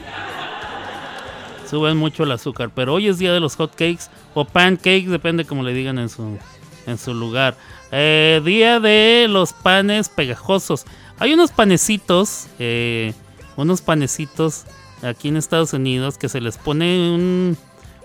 Suben 1.69 1.97
mucho 1.97 2.23
el 2.23 2.31
azúcar, 2.31 2.71
pero 2.73 2.93
hoy 2.93 3.09
es 3.09 3.19
día 3.19 3.33
de 3.33 3.41
los 3.41 3.57
hotcakes 3.57 4.09
o 4.33 4.45
pancakes, 4.45 5.09
depende 5.09 5.43
como 5.43 5.63
le 5.63 5.73
digan 5.73 5.99
en 5.99 6.07
su, 6.07 6.37
en 6.87 6.97
su 6.97 7.13
lugar. 7.13 7.55
Eh, 7.91 8.41
día 8.43 8.79
de 8.79 9.27
los 9.29 9.53
panes 9.53 10.09
pegajosos. 10.09 10.85
Hay 11.17 11.33
unos 11.33 11.51
panecitos, 11.51 12.47
eh, 12.59 13.13
unos 13.55 13.81
panecitos 13.81 14.65
aquí 15.01 15.29
en 15.29 15.37
Estados 15.37 15.73
Unidos 15.73 16.17
que 16.17 16.29
se 16.29 16.41
les 16.41 16.57
pone 16.57 17.11
un, 17.11 17.57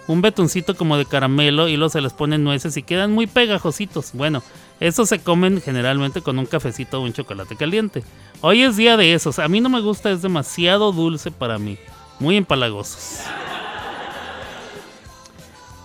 un 0.07 0.23
betuncito 0.23 0.77
como 0.77 0.97
de 0.97 1.07
caramelo 1.07 1.69
y 1.69 1.77
luego 1.77 1.91
se 1.91 2.01
les 2.01 2.13
ponen 2.13 2.45
nueces 2.45 2.77
y 2.77 2.83
quedan 2.83 3.13
muy 3.13 3.27
pegajositos. 3.27 4.11
Bueno, 4.13 4.43
esos 4.81 5.09
se 5.09 5.21
comen 5.21 5.61
generalmente 5.61 6.23
con 6.23 6.39
un 6.39 6.47
cafecito 6.47 7.01
o 7.01 7.05
un 7.05 7.13
chocolate 7.13 7.57
caliente. 7.57 8.03
Hoy 8.41 8.63
es 8.63 8.77
día 8.77 8.97
de 8.97 9.15
esos. 9.15 9.39
A 9.39 9.49
mí 9.49 9.61
no 9.61 9.69
me 9.69 9.81
gusta, 9.81 10.11
es 10.11 10.23
demasiado 10.23 10.93
dulce 10.93 11.31
para 11.31 11.59
mí. 11.59 11.79
Muy 12.19 12.37
empalagosos. 12.37 13.21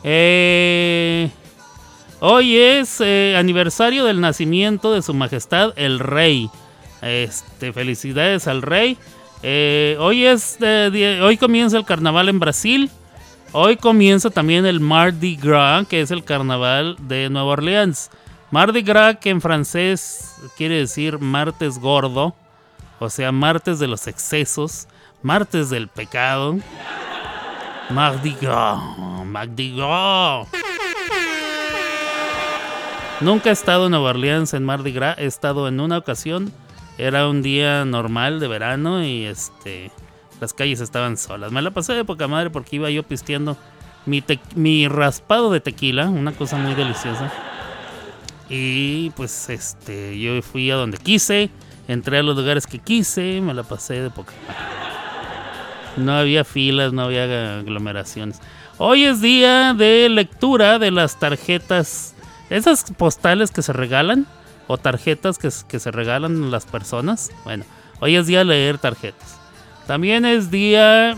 Eh, 0.03 1.29
hoy 2.19 2.57
es 2.57 3.01
eh, 3.01 3.35
aniversario 3.37 4.05
del 4.05 4.21
nacimiento 4.21 4.93
de 4.93 5.01
su 5.01 5.13
majestad 5.13 5.73
el 5.75 5.99
rey. 5.99 6.49
Este, 7.01 7.73
felicidades 7.73 8.47
al 8.47 8.61
rey. 8.61 8.97
Eh, 9.41 9.95
hoy 9.99 10.25
es 10.25 10.57
eh, 10.59 11.19
hoy 11.23 11.37
comienza 11.37 11.77
el 11.77 11.85
carnaval 11.85 12.29
en 12.29 12.39
Brasil. 12.39 12.89
Hoy 13.51 13.77
comienza 13.77 14.29
también 14.29 14.65
el 14.65 14.79
Mardi 14.79 15.35
Gras, 15.35 15.87
que 15.87 16.01
es 16.01 16.11
el 16.11 16.23
carnaval 16.23 16.97
de 16.99 17.29
Nueva 17.29 17.53
Orleans. 17.53 18.11
Mardi 18.51 18.81
Gras, 18.81 19.17
que 19.17 19.29
en 19.29 19.41
francés 19.41 20.35
quiere 20.57 20.75
decir 20.75 21.19
martes 21.19 21.79
gordo, 21.79 22.35
o 22.99 23.09
sea, 23.09 23.31
martes 23.31 23.79
de 23.79 23.87
los 23.87 24.07
excesos, 24.07 24.87
martes 25.23 25.69
del 25.69 25.87
pecado. 25.87 26.57
Mardi 27.89 28.35
Gras, 28.39 28.79
Mardi 29.25 29.75
Gras. 29.75 30.47
Nunca 33.21 33.49
he 33.49 33.53
estado 33.53 33.85
en 33.85 33.91
Nueva 33.91 34.11
Orleans 34.11 34.53
en 34.53 34.63
Mardi 34.63 34.93
Gras, 34.93 35.17
he 35.17 35.25
estado 35.25 35.67
en 35.67 35.81
una 35.81 35.97
ocasión. 35.97 36.53
Era 36.97 37.27
un 37.27 37.41
día 37.41 37.83
normal 37.83 38.39
de 38.39 38.47
verano 38.47 39.03
y 39.03 39.25
este 39.25 39.91
las 40.39 40.53
calles 40.53 40.79
estaban 40.79 41.17
solas. 41.17 41.51
Me 41.51 41.61
la 41.61 41.71
pasé 41.71 41.93
de 41.93 42.05
poca 42.05 42.29
madre 42.29 42.49
porque 42.49 42.77
iba 42.77 42.89
yo 42.89 43.03
pisteando 43.03 43.57
mi, 44.05 44.23
mi 44.55 44.87
raspado 44.87 45.51
de 45.51 45.59
tequila, 45.59 46.09
una 46.09 46.31
cosa 46.31 46.55
muy 46.55 46.75
deliciosa. 46.75 47.29
Y 48.49 49.09
pues 49.11 49.49
este 49.49 50.17
yo 50.17 50.41
fui 50.41 50.71
a 50.71 50.75
donde 50.75 50.97
quise, 50.97 51.49
entré 51.89 52.19
a 52.19 52.23
los 52.23 52.37
lugares 52.37 52.67
que 52.67 52.79
quise, 52.79 53.41
me 53.41 53.53
la 53.53 53.63
pasé 53.63 54.01
de 54.01 54.09
poca 54.09 54.31
madre. 54.47 54.63
No 55.97 56.13
había 56.13 56.45
filas, 56.45 56.93
no 56.93 57.01
había 57.03 57.59
aglomeraciones. 57.59 58.39
Hoy 58.77 59.03
es 59.03 59.19
día 59.19 59.73
de 59.73 60.07
lectura 60.07 60.79
de 60.79 60.91
las 60.91 61.19
tarjetas, 61.19 62.15
esas 62.49 62.83
postales 62.97 63.51
que 63.51 63.61
se 63.61 63.73
regalan 63.73 64.27
o 64.67 64.77
tarjetas 64.77 65.37
que, 65.37 65.49
se 65.51 65.91
regalan 65.91 66.51
las 66.51 66.65
personas. 66.65 67.31
Bueno, 67.43 67.65
hoy 67.99 68.15
es 68.15 68.27
día 68.27 68.39
de 68.39 68.45
leer 68.45 68.77
tarjetas. 68.77 69.37
También 69.87 70.25
es 70.25 70.51
día, 70.51 71.17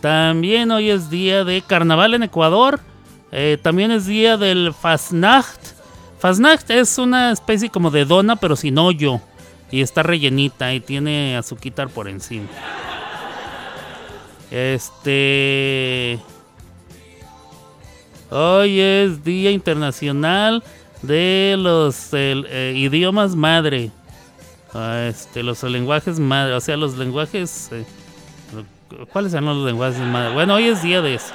también 0.00 0.70
hoy 0.70 0.90
es 0.90 1.10
día 1.10 1.44
de 1.44 1.62
carnaval 1.62 2.14
en 2.14 2.22
Ecuador. 2.22 2.80
Eh, 3.32 3.58
también 3.60 3.90
es 3.90 4.06
día 4.06 4.36
del 4.36 4.72
Fasnacht. 4.72 5.60
Fasnacht 6.20 6.70
es 6.70 6.98
una 6.98 7.32
especie 7.32 7.70
como 7.70 7.90
de 7.90 8.04
dona, 8.04 8.36
pero 8.36 8.54
sin 8.54 8.78
hoyo. 8.78 9.20
Y 9.72 9.82
está 9.82 10.02
rellenita 10.02 10.72
y 10.74 10.80
tiene 10.80 11.36
azuquitar 11.36 11.88
por 11.88 12.08
encima. 12.08 12.48
Este. 14.50 16.18
Hoy 18.30 18.80
es 18.80 19.24
Día 19.24 19.50
Internacional 19.50 20.62
de 21.02 21.56
los 21.58 22.08
eh, 22.12 22.74
idiomas 22.76 23.34
madre. 23.34 23.90
Ah, 24.72 25.06
Este, 25.08 25.42
los 25.42 25.62
lenguajes 25.64 26.20
madre, 26.20 26.54
o 26.54 26.60
sea, 26.60 26.76
los 26.76 26.96
lenguajes. 26.96 27.70
eh, 27.72 27.84
¿Cuáles 29.12 29.32
son 29.32 29.44
los 29.46 29.64
lenguajes 29.66 29.98
madre? 30.00 30.32
Bueno, 30.34 30.54
hoy 30.54 30.64
es 30.64 30.82
día 30.82 31.00
de 31.00 31.14
eso. 31.14 31.32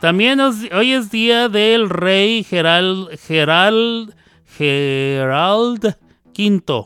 También 0.00 0.38
hoy 0.40 0.92
es 0.92 1.10
día 1.10 1.48
del 1.48 1.88
rey 1.88 2.44
Gerald, 2.44 3.08
Gerald, 3.26 4.14
Gerald 4.56 5.96
V. 6.36 6.84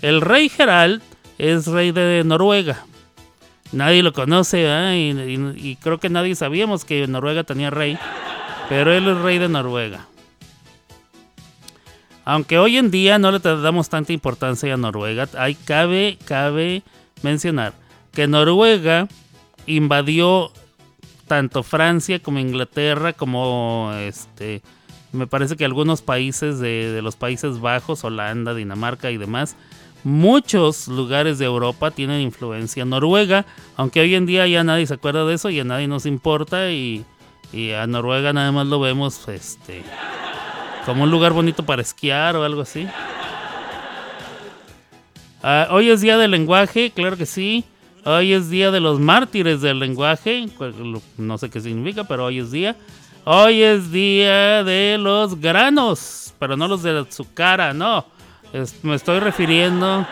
El 0.00 0.20
rey 0.20 0.48
Gerald 0.48 1.02
es 1.38 1.66
rey 1.66 1.92
de 1.92 2.22
Noruega. 2.24 2.84
Nadie 3.72 4.02
lo 4.02 4.12
conoce, 4.12 4.60
y- 4.94 5.70
y 5.70 5.76
creo 5.76 5.98
que 5.98 6.10
nadie 6.10 6.34
sabíamos 6.34 6.84
que 6.84 7.06
Noruega 7.06 7.42
tenía 7.42 7.70
rey. 7.70 7.98
Pero 8.72 8.90
él 8.90 9.06
es 9.06 9.18
rey 9.18 9.36
de 9.36 9.50
Noruega. 9.50 10.06
Aunque 12.24 12.58
hoy 12.58 12.78
en 12.78 12.90
día 12.90 13.18
no 13.18 13.30
le 13.30 13.38
damos 13.38 13.90
tanta 13.90 14.14
importancia 14.14 14.72
a 14.72 14.78
Noruega, 14.78 15.28
hay, 15.36 15.56
cabe, 15.56 16.16
cabe 16.24 16.82
mencionar 17.22 17.74
que 18.12 18.26
Noruega 18.26 19.08
invadió 19.66 20.52
tanto 21.26 21.62
Francia 21.62 22.20
como 22.20 22.38
Inglaterra, 22.38 23.12
como 23.12 23.92
este, 23.98 24.62
me 25.12 25.26
parece 25.26 25.58
que 25.58 25.66
algunos 25.66 26.00
países 26.00 26.58
de, 26.58 26.92
de 26.92 27.02
los 27.02 27.14
Países 27.14 27.60
Bajos, 27.60 28.04
Holanda, 28.04 28.54
Dinamarca 28.54 29.10
y 29.10 29.18
demás, 29.18 29.54
muchos 30.02 30.88
lugares 30.88 31.38
de 31.38 31.44
Europa 31.44 31.90
tienen 31.90 32.22
influencia 32.22 32.86
noruega, 32.86 33.44
aunque 33.76 34.00
hoy 34.00 34.14
en 34.14 34.24
día 34.24 34.46
ya 34.46 34.64
nadie 34.64 34.86
se 34.86 34.94
acuerda 34.94 35.26
de 35.26 35.34
eso 35.34 35.50
y 35.50 35.60
a 35.60 35.64
nadie 35.64 35.88
nos 35.88 36.06
importa 36.06 36.70
y, 36.70 37.04
y 37.52 37.72
a 37.72 37.86
Noruega 37.86 38.32
nada 38.32 38.50
más 38.52 38.66
lo 38.66 38.80
vemos 38.80 39.28
este, 39.28 39.82
como 40.86 41.04
un 41.04 41.10
lugar 41.10 41.32
bonito 41.32 41.64
para 41.64 41.82
esquiar 41.82 42.36
o 42.36 42.44
algo 42.44 42.62
así. 42.62 42.86
Ah, 45.42 45.68
hoy 45.70 45.90
es 45.90 46.00
día 46.00 46.16
del 46.18 46.30
lenguaje, 46.30 46.92
claro 46.94 47.16
que 47.16 47.26
sí. 47.26 47.64
Hoy 48.04 48.32
es 48.32 48.50
día 48.50 48.70
de 48.70 48.80
los 48.80 48.98
mártires 49.00 49.60
del 49.60 49.78
lenguaje. 49.78 50.46
No 51.18 51.38
sé 51.38 51.50
qué 51.50 51.60
significa, 51.60 52.04
pero 52.04 52.26
hoy 52.26 52.38
es 52.38 52.50
día. 52.50 52.76
Hoy 53.24 53.62
es 53.62 53.92
día 53.92 54.64
de 54.64 54.98
los 54.98 55.40
granos, 55.40 56.34
pero 56.38 56.56
no 56.56 56.66
los 56.68 56.82
de 56.82 57.06
su 57.10 57.32
cara, 57.32 57.72
no. 57.72 58.04
Me 58.82 58.94
estoy 58.96 59.20
refiriendo 59.20 60.06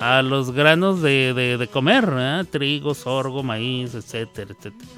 a 0.00 0.22
los 0.22 0.52
granos 0.52 1.02
de, 1.02 1.34
de- 1.58 1.68
comer, 1.68 2.06
¿verdad? 2.06 2.46
trigo, 2.50 2.94
sorgo, 2.94 3.42
maíz, 3.42 3.94
etcétera, 3.94 4.52
etcétera. 4.56 4.90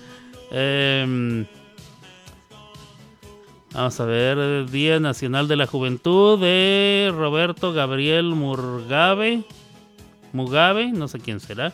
Em, 0.51 1.47
Vamos 3.75 3.99
a 3.99 4.05
ver, 4.05 4.71
Día 4.71 5.01
Nacional 5.01 5.49
de 5.49 5.57
la 5.57 5.67
Juventud 5.67 6.39
de 6.39 7.13
Roberto 7.13 7.73
Gabriel 7.73 8.27
Mugabe. 8.27 9.43
Mugabe, 10.33 10.93
no 10.93 11.09
sé 11.09 11.19
quién 11.19 11.41
será. 11.41 11.73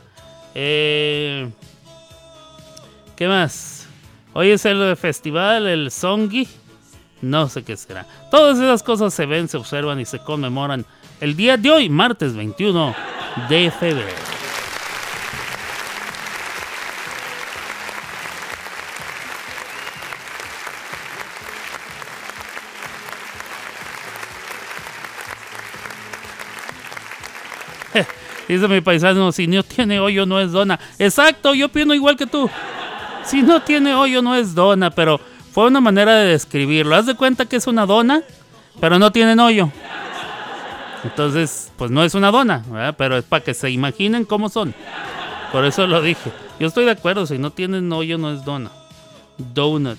Eh, 0.55 1.51
¿Qué 3.17 3.29
más? 3.29 3.87
Hoy 4.33 4.49
es 4.49 4.65
el 4.65 4.97
festival, 4.97 5.67
el 5.67 5.91
Songi. 5.91 6.49
No 7.21 7.51
sé 7.51 7.65
qué 7.65 7.77
será. 7.77 8.07
Todas 8.31 8.57
esas 8.59 8.83
cosas 8.83 9.13
se 9.13 9.27
ven, 9.27 9.47
se 9.47 9.59
observan 9.59 10.01
y 10.01 10.07
se 10.07 10.21
conmemoran 10.21 10.87
el 11.21 11.37
día 11.37 11.59
de 11.59 11.71
hoy, 11.71 11.91
martes 11.91 12.35
21 12.35 12.95
de 13.51 13.71
febrero. 13.71 14.39
Dice 28.51 28.67
mi 28.67 28.81
paisano, 28.81 29.31
si 29.31 29.47
no 29.47 29.63
tiene 29.63 30.01
hoyo 30.01 30.27
no 30.27 30.41
es 30.41 30.51
dona. 30.51 30.81
Exacto, 30.99 31.55
yo 31.55 31.67
opino 31.67 31.95
igual 31.95 32.17
que 32.17 32.27
tú. 32.27 32.51
Si 33.25 33.43
no 33.43 33.63
tiene 33.63 33.95
hoyo 33.95 34.23
no 34.23 34.35
es 34.35 34.57
dona, 34.57 34.91
pero 34.91 35.21
fue 35.53 35.69
una 35.69 35.81
manera 35.81 36.17
de 36.17 36.33
describirlo. 36.33 36.97
Haz 36.97 37.07
de 37.07 37.15
cuenta 37.15 37.47
que 37.47 37.55
es 37.55 37.69
una 37.69 37.87
dona, 37.87 38.25
pero 38.81 38.99
no 38.99 39.13
tiene 39.13 39.41
hoyo. 39.41 39.71
Entonces, 41.05 41.71
pues 41.77 41.93
no 41.93 42.03
es 42.03 42.15
una 42.17 42.33
dona, 42.33 42.65
¿verdad? 42.69 42.97
pero 42.99 43.17
es 43.19 43.25
para 43.25 43.45
que 43.45 43.55
se 43.55 43.71
imaginen 43.71 44.25
cómo 44.25 44.49
son. 44.49 44.75
Por 45.53 45.65
eso 45.65 45.87
lo 45.87 46.03
dije. 46.03 46.33
Yo 46.59 46.67
estoy 46.67 46.87
de 46.87 46.91
acuerdo, 46.91 47.27
si 47.27 47.39
no 47.39 47.53
tienen 47.53 47.93
hoyo 47.93 48.19
no 48.19 48.33
es 48.33 48.45
dona. 48.45 48.73
Donut. 49.39 49.99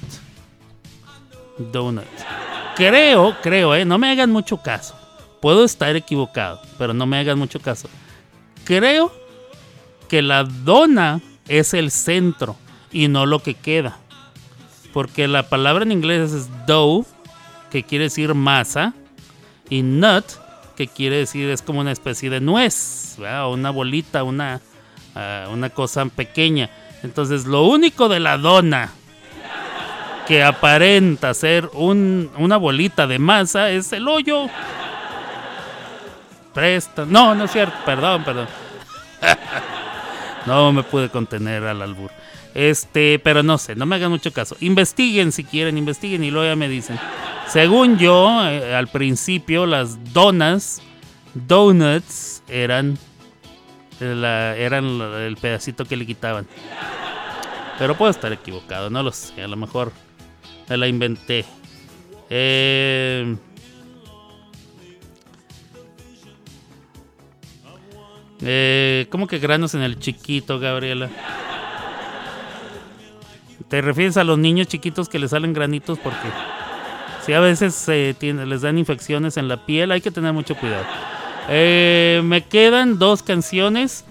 Donut. 1.57 2.03
Creo, 2.75 3.33
creo, 3.41 3.75
eh, 3.75 3.85
no 3.85 3.97
me 3.97 4.11
hagan 4.11 4.29
mucho 4.29 4.57
caso. 4.57 4.93
Puedo 5.39 5.63
estar 5.63 5.95
equivocado, 5.95 6.59
pero 6.77 6.93
no 6.93 7.05
me 7.05 7.17
hagan 7.17 7.39
mucho 7.39 7.61
caso. 7.61 7.87
Creo 8.63 9.11
que 10.07 10.21
la 10.21 10.43
dona 10.43 11.21
es 11.47 11.73
el 11.73 11.91
centro 11.91 12.55
y 12.91 13.07
no 13.07 13.25
lo 13.25 13.39
que 13.39 13.53
queda. 13.55 13.97
Porque 14.93 15.27
la 15.27 15.43
palabra 15.49 15.83
en 15.83 15.91
inglés 15.91 16.31
es 16.33 16.49
dough, 16.67 17.05
que 17.71 17.83
quiere 17.83 18.05
decir 18.05 18.33
masa, 18.33 18.93
y 19.69 19.81
nut, 19.83 20.25
que 20.75 20.87
quiere 20.87 21.15
decir 21.17 21.49
es 21.49 21.61
como 21.61 21.79
una 21.79 21.91
especie 21.93 22.29
de 22.29 22.41
nuez, 22.41 23.15
¿verdad? 23.17 23.49
una 23.51 23.69
bolita, 23.69 24.23
una, 24.23 24.59
ah, 25.15 25.47
una 25.51 25.69
cosa 25.69 26.05
pequeña. 26.05 26.69
Entonces, 27.03 27.45
lo 27.45 27.63
único 27.63 28.09
de 28.09 28.19
la 28.19 28.37
dona 28.37 28.89
que 30.27 30.43
aparenta 30.43 31.33
ser 31.33 31.69
un- 31.73 32.29
una 32.37 32.57
bolita 32.57 33.07
de 33.07 33.17
masa 33.19 33.69
es 33.71 33.91
el 33.93 34.07
hoyo. 34.07 34.47
Presta. 36.53 37.05
No, 37.05 37.33
no 37.35 37.45
es 37.45 37.51
cierto. 37.51 37.75
Perdón, 37.85 38.23
perdón. 38.23 38.47
no 40.45 40.71
me 40.73 40.83
pude 40.83 41.09
contener 41.09 41.63
al 41.63 41.81
albur. 41.81 42.11
Este, 42.53 43.17
pero 43.19 43.43
no 43.43 43.57
sé, 43.57 43.75
no 43.75 43.85
me 43.85 43.95
hagan 43.95 44.11
mucho 44.11 44.33
caso. 44.33 44.57
Investiguen 44.59 45.31
si 45.31 45.43
quieren, 45.45 45.77
investiguen 45.77 46.23
y 46.23 46.31
luego 46.31 46.47
ya 46.49 46.55
me 46.55 46.67
dicen. 46.67 46.99
Según 47.47 47.97
yo, 47.97 48.45
eh, 48.47 48.75
al 48.75 48.87
principio 48.87 49.65
las 49.65 50.13
donas, 50.13 50.81
donuts, 51.33 52.43
eran, 52.49 52.97
la- 53.99 54.55
eran 54.57 54.85
el 54.99 55.37
pedacito 55.37 55.85
que 55.85 55.95
le 55.95 56.05
quitaban. 56.05 56.45
Pero 57.79 57.95
puedo 57.95 58.11
estar 58.11 58.31
equivocado, 58.33 58.89
no 58.89 59.01
lo 59.01 59.11
sé. 59.13 59.41
A 59.41 59.47
lo 59.47 59.55
mejor 59.55 59.91
me 60.67 60.75
la 60.77 60.87
inventé. 60.87 61.45
Eh, 62.29 63.35
eh, 68.41 69.07
¿Cómo 69.09 69.27
que 69.27 69.39
granos 69.39 69.73
en 69.75 69.81
el 69.81 69.99
chiquito, 69.99 70.59
Gabriela? 70.59 71.09
¿Te 73.69 73.81
refieres 73.81 74.17
a 74.17 74.23
los 74.23 74.37
niños 74.37 74.67
chiquitos 74.67 75.07
que 75.07 75.19
les 75.19 75.31
salen 75.31 75.53
granitos? 75.53 75.97
Porque 75.99 76.27
si 77.25 77.33
a 77.33 77.39
veces 77.39 77.87
eh, 77.87 78.15
tiene- 78.17 78.45
les 78.45 78.61
dan 78.61 78.77
infecciones 78.77 79.37
en 79.37 79.47
la 79.47 79.65
piel, 79.65 79.91
hay 79.91 80.01
que 80.01 80.11
tener 80.11 80.33
mucho 80.33 80.55
cuidado. 80.55 80.85
Eh, 81.49 82.21
me 82.23 82.43
quedan 82.43 82.99
dos 82.99 83.23
canciones 83.23 84.03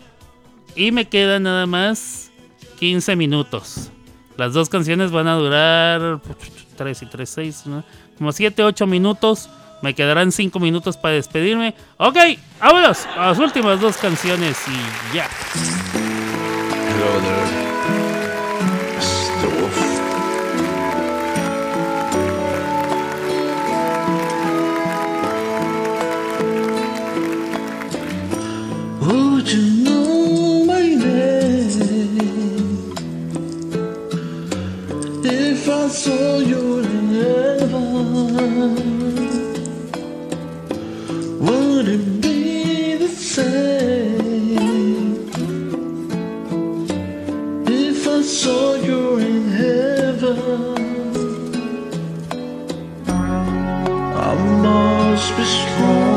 y 0.75 0.93
me 0.93 1.07
quedan 1.09 1.43
nada 1.43 1.67
más 1.67 2.31
15 2.79 3.17
minutos. 3.17 3.91
Las 4.37 4.55
dos 4.55 4.69
canciones 4.71 5.11
van 5.11 5.29
a 5.29 5.35
durar 5.35 6.21
3 6.77 7.03
y 7.03 7.07
3, 7.07 7.29
6, 7.29 7.63
¿no? 7.67 7.85
como 8.17 8.33
7, 8.33 8.63
8 8.65 8.87
minutos. 8.87 9.51
Me 9.83 9.95
quedarán 9.95 10.33
5 10.33 10.59
minutos 10.61 10.97
para 10.97 11.15
despedirme. 11.15 11.75
Ok, 11.97 12.17
vámonos 12.61 13.07
a 13.17 13.27
las 13.27 13.39
últimas 13.39 13.81
dos 13.81 13.97
canciones 13.97 14.57
y 14.69 15.17
ya. 15.17 15.29
Would 41.81 41.89
it 41.89 42.21
be 42.21 42.97
the 42.97 43.09
same 43.09 44.37
if 47.67 48.07
I 48.07 48.21
saw 48.21 48.75
you 48.75 49.17
in 49.17 49.49
heaven? 49.49 50.77
I 54.29 54.35
must 54.61 55.37
be 55.39 55.45
strong 55.45 56.10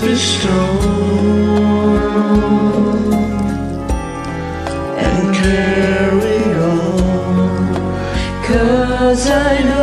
bestow 0.00 0.78
and 4.96 5.34
carry 5.34 6.42
on. 6.54 7.74
Cause 8.44 9.28
I 9.28 9.62
know 9.64 9.77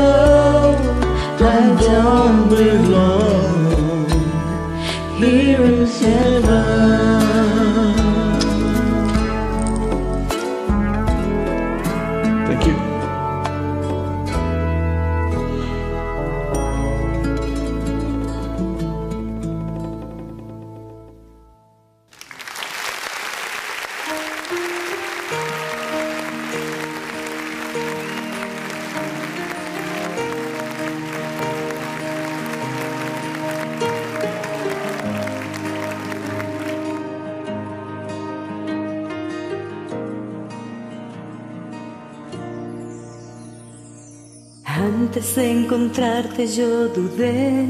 yo 46.48 46.88
dudé 46.88 47.66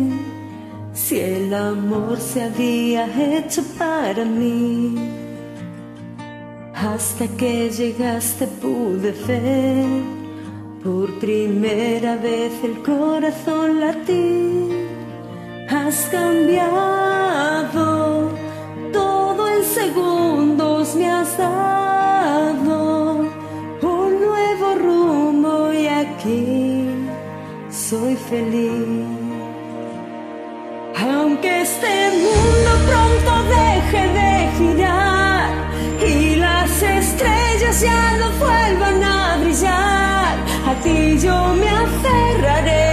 si 0.94 1.20
el 1.20 1.54
amor 1.54 2.20
se 2.20 2.44
había 2.44 3.06
hecho 3.38 3.64
para 3.78 4.26
mí. 4.26 4.96
Hasta 6.74 7.28
que 7.28 7.70
llegaste 7.70 8.48
pude 8.48 9.12
ver 9.28 9.86
por 10.84 11.20
primera 11.20 12.16
vez 12.18 12.52
el 12.64 12.82
corazón 12.84 13.80
latir. 13.80 14.88
Has 15.70 16.08
cambiado 16.12 17.15
feliz. 28.30 29.06
Aunque 30.98 31.62
este 31.62 31.94
mundo 32.24 32.72
pronto 32.90 33.32
deje 33.56 34.04
de 34.20 34.32
girar 34.58 35.50
y 36.02 36.36
las 36.36 36.82
estrellas 36.82 37.82
ya 37.82 38.18
no 38.20 38.30
vuelvan 38.44 39.04
a 39.04 39.38
brillar, 39.42 40.36
a 40.70 40.74
ti 40.84 41.18
yo 41.20 41.54
me 41.60 41.70
aferraré. 41.70 42.85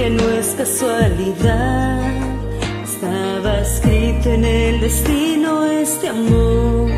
que 0.00 0.08
no 0.08 0.30
es 0.30 0.54
casualidad. 0.56 2.00
Estaba 2.84 3.60
escrito 3.60 4.30
en 4.30 4.44
el 4.44 4.80
destino 4.80 5.66
este 5.66 6.08
amor. 6.08 6.90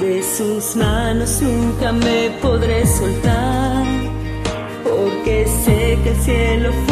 De 0.00 0.20
sus 0.36 0.74
manos 0.74 1.40
nunca 1.40 1.92
me 1.92 2.30
podré 2.42 2.84
soltar, 2.84 3.84
porque 4.82 5.46
sé 5.64 5.98
que 6.02 6.10
el 6.10 6.20
cielo 6.26 6.70
fue 6.84 6.89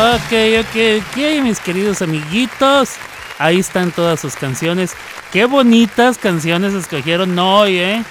Ok, 0.00 0.32
ok, 0.60 0.76
ok, 1.02 1.42
mis 1.42 1.60
queridos 1.60 2.00
amiguitos. 2.00 2.92
Ahí 3.38 3.58
están 3.58 3.92
todas 3.92 4.18
sus 4.18 4.34
canciones. 4.34 4.94
Qué 5.30 5.44
bonitas 5.44 6.16
canciones 6.16 6.72
escogieron 6.72 7.38
hoy, 7.38 7.76
¿eh? 7.76 8.02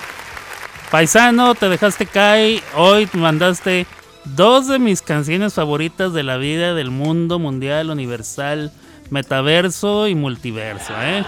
Paisano, 0.91 1.55
te 1.55 1.67
dejaste 1.67 2.05
caer. 2.05 2.61
Hoy 2.75 3.09
mandaste 3.13 3.87
dos 4.23 4.67
de 4.67 4.77
mis 4.77 5.01
canciones 5.01 5.55
favoritas 5.55 6.13
de 6.13 6.21
la 6.21 6.37
vida, 6.37 6.75
del 6.75 6.91
mundo 6.91 7.39
mundial, 7.39 7.89
universal, 7.89 8.71
metaverso 9.09 10.07
y 10.07 10.13
multiverso, 10.13 10.93
¿eh? 11.01 11.25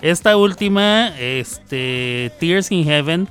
Esta 0.00 0.38
última, 0.38 1.08
este, 1.18 2.32
Tears 2.40 2.72
in 2.72 2.84
Heaven, 2.84 3.28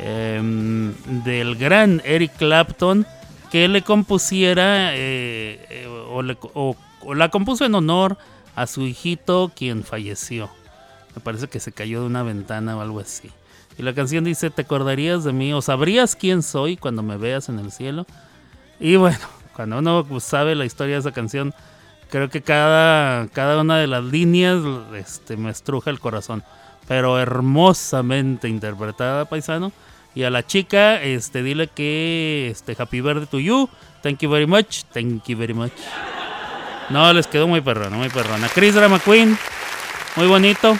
em, 0.00 0.94
del 1.22 1.54
gran 1.54 2.02
Eric 2.04 2.32
Clapton, 2.38 3.06
que 3.50 3.68
le 3.68 3.82
compusiera 3.82 4.94
eh, 4.94 5.66
eh, 5.70 5.86
o, 5.88 7.14
la 7.14 7.28
compuso 7.30 7.64
en 7.64 7.74
honor 7.74 8.18
a 8.54 8.66
su 8.66 8.82
hijito 8.82 9.52
quien 9.54 9.84
falleció. 9.84 10.50
Me 11.14 11.20
parece 11.20 11.48
que 11.48 11.60
se 11.60 11.72
cayó 11.72 12.00
de 12.00 12.06
una 12.06 12.22
ventana 12.22 12.76
o 12.76 12.80
algo 12.80 13.00
así. 13.00 13.30
Y 13.78 13.82
la 13.82 13.94
canción 13.94 14.24
dice, 14.24 14.50
¿te 14.50 14.62
acordarías 14.62 15.24
de 15.24 15.32
mí 15.32 15.52
o 15.52 15.62
sabrías 15.62 16.16
quién 16.16 16.42
soy 16.42 16.76
cuando 16.76 17.02
me 17.02 17.16
veas 17.16 17.48
en 17.48 17.58
el 17.58 17.70
cielo? 17.70 18.06
Y 18.80 18.96
bueno, 18.96 19.18
cuando 19.56 19.78
uno 19.78 20.06
sabe 20.20 20.54
la 20.54 20.64
historia 20.64 20.94
de 20.94 21.00
esa 21.00 21.12
canción, 21.12 21.54
creo 22.10 22.28
que 22.28 22.42
cada, 22.42 23.28
cada 23.28 23.60
una 23.60 23.78
de 23.78 23.86
las 23.86 24.04
líneas 24.04 24.62
este, 24.94 25.36
me 25.36 25.50
estruja 25.50 25.90
el 25.90 26.00
corazón. 26.00 26.42
Pero 26.88 27.18
hermosamente 27.18 28.48
interpretada, 28.48 29.24
paisano. 29.24 29.72
Y 30.16 30.24
a 30.24 30.30
la 30.30 30.46
chica, 30.46 31.02
este, 31.02 31.42
dile 31.42 31.68
que 31.68 32.48
este, 32.50 32.74
Happy 32.78 33.02
Birthday 33.02 33.26
to 33.26 33.38
you. 33.38 33.68
Thank 34.02 34.20
you 34.20 34.30
very 34.30 34.46
much. 34.46 34.84
Thank 34.94 35.26
you 35.26 35.36
very 35.36 35.52
much. 35.52 35.72
No, 36.88 37.12
les 37.12 37.26
quedó 37.26 37.46
muy 37.46 37.60
perrona, 37.60 37.98
muy 37.98 38.08
perrona. 38.08 38.48
Chris 38.48 38.74
Drama 38.74 38.98
Queen, 38.98 39.36
muy 40.16 40.26
bonito. 40.26 40.78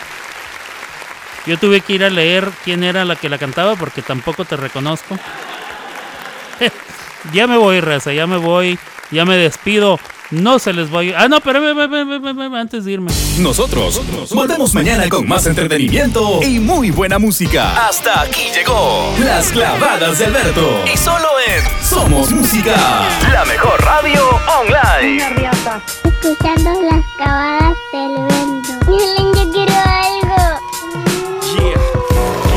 Yo 1.44 1.58
tuve 1.58 1.82
que 1.82 1.92
ir 1.92 2.04
a 2.04 2.08
leer 2.08 2.48
quién 2.64 2.82
era 2.82 3.04
la 3.04 3.14
que 3.14 3.28
la 3.28 3.36
cantaba 3.36 3.76
porque 3.76 4.00
tampoco 4.00 4.46
te 4.46 4.56
reconozco. 4.56 5.18
ya 7.34 7.46
me 7.46 7.58
voy, 7.58 7.80
raza, 7.80 8.14
ya 8.14 8.26
me 8.26 8.38
voy, 8.38 8.78
ya 9.10 9.26
me 9.26 9.36
despido. 9.36 10.00
No 10.30 10.58
se 10.58 10.72
les 10.72 10.90
voy. 10.90 11.14
Ah, 11.16 11.28
no, 11.28 11.40
pero 11.40 11.60
ve, 11.60 11.72
ve, 11.72 11.86
ve, 11.86 12.04
ve, 12.04 12.18
ve, 12.18 12.48
ve, 12.48 12.58
antes 12.58 12.84
de 12.84 12.92
irme. 12.92 13.12
Nosotros 13.38 14.02
volvemos 14.34 14.74
mañana 14.74 15.08
con 15.08 15.26
más 15.28 15.46
entretenimiento 15.46 16.42
y 16.42 16.58
muy 16.58 16.90
buena 16.90 17.18
música. 17.18 17.86
Hasta 17.86 18.22
aquí 18.22 18.50
llegó 18.52 19.14
Las 19.24 19.52
clavadas 19.52 20.18
de 20.18 20.24
Alberto. 20.26 20.82
Y 20.92 20.96
solo 20.96 21.28
en 21.46 21.84
Somos 21.84 22.32
Música, 22.32 22.74
la 23.32 23.44
mejor 23.44 23.80
radio 23.84 24.20
online. 24.58 25.22
Escuchando 26.04 26.70
las 26.90 27.04
clavadas 27.16 27.76
del 27.92 28.16
vento. 28.26 28.72
Miren, 28.88 29.32
yo 29.32 29.52
quiero 29.52 29.74
algo. 29.74 30.60
Yeah, 31.54 31.78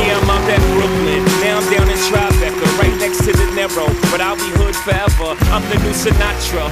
yeah, 0.06 0.20
I'm 0.20 0.30
out 0.30 0.50
at 0.50 0.60
Brooklyn. 0.74 1.24
Now 1.44 1.60
I'm 1.60 1.70
down 1.70 1.88
in 1.88 1.98
Tribeca, 1.98 2.80
right 2.82 2.98
next 3.00 3.20
to 3.26 3.32
the 3.32 3.46
Narrow. 3.54 3.88
But 4.10 4.22
I'll 4.22 4.36
be 4.36 4.50
hood 4.58 4.76
forever. 4.76 5.38
I'm 5.52 5.62
the 5.70 5.78
new 5.84 5.94
Sinatra. 5.94 6.72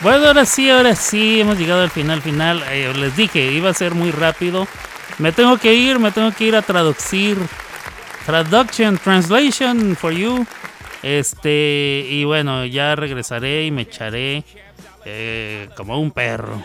Bueno, 0.00 0.28
ahora 0.28 0.44
sí, 0.44 0.70
ahora 0.70 0.94
sí, 0.94 1.40
hemos 1.40 1.58
llegado 1.58 1.82
al 1.82 1.90
final, 1.90 2.22
final. 2.22 2.62
Eh, 2.70 2.92
les 2.96 3.16
dije, 3.16 3.50
iba 3.50 3.70
a 3.70 3.74
ser 3.74 3.94
muy 3.94 4.12
rápido. 4.12 4.68
Me 5.18 5.32
tengo 5.32 5.58
que 5.58 5.74
ir, 5.74 5.98
me 5.98 6.12
tengo 6.12 6.30
que 6.30 6.44
ir 6.44 6.54
a 6.54 6.62
traducir. 6.62 7.36
Traduction, 8.24 8.96
translation 8.98 9.96
for 9.96 10.12
you. 10.12 10.46
Este, 11.02 12.06
y 12.08 12.22
bueno, 12.24 12.64
ya 12.64 12.94
regresaré 12.94 13.64
y 13.64 13.72
me 13.72 13.82
echaré 13.82 14.44
eh, 15.04 15.68
como 15.76 15.98
un 15.98 16.12
perro. 16.12 16.62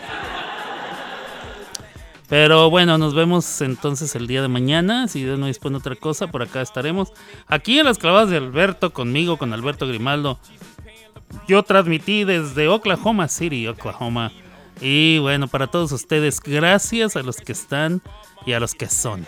Pero 2.28 2.70
bueno, 2.70 2.98
nos 2.98 3.14
vemos 3.14 3.60
entonces 3.62 4.14
el 4.14 4.28
día 4.28 4.42
de 4.42 4.48
mañana. 4.48 5.08
Si 5.08 5.24
no 5.24 5.46
dispone 5.46 5.78
otra 5.78 5.96
cosa, 5.96 6.28
por 6.28 6.42
acá 6.42 6.62
estaremos. 6.62 7.12
Aquí 7.48 7.80
en 7.80 7.86
las 7.86 7.98
clavadas 7.98 8.30
de 8.30 8.36
Alberto, 8.36 8.92
conmigo, 8.92 9.38
con 9.38 9.52
Alberto 9.52 9.88
Grimaldo. 9.88 10.38
Yo 11.46 11.62
transmití 11.62 12.24
desde 12.24 12.68
Oklahoma 12.68 13.28
City, 13.28 13.66
Oklahoma. 13.68 14.32
Y 14.80 15.18
bueno, 15.18 15.48
para 15.48 15.66
todos 15.66 15.92
ustedes, 15.92 16.40
gracias 16.40 17.16
a 17.16 17.22
los 17.22 17.36
que 17.36 17.52
están 17.52 18.02
y 18.46 18.52
a 18.52 18.60
los 18.60 18.74
que 18.74 18.88
son. 18.88 19.24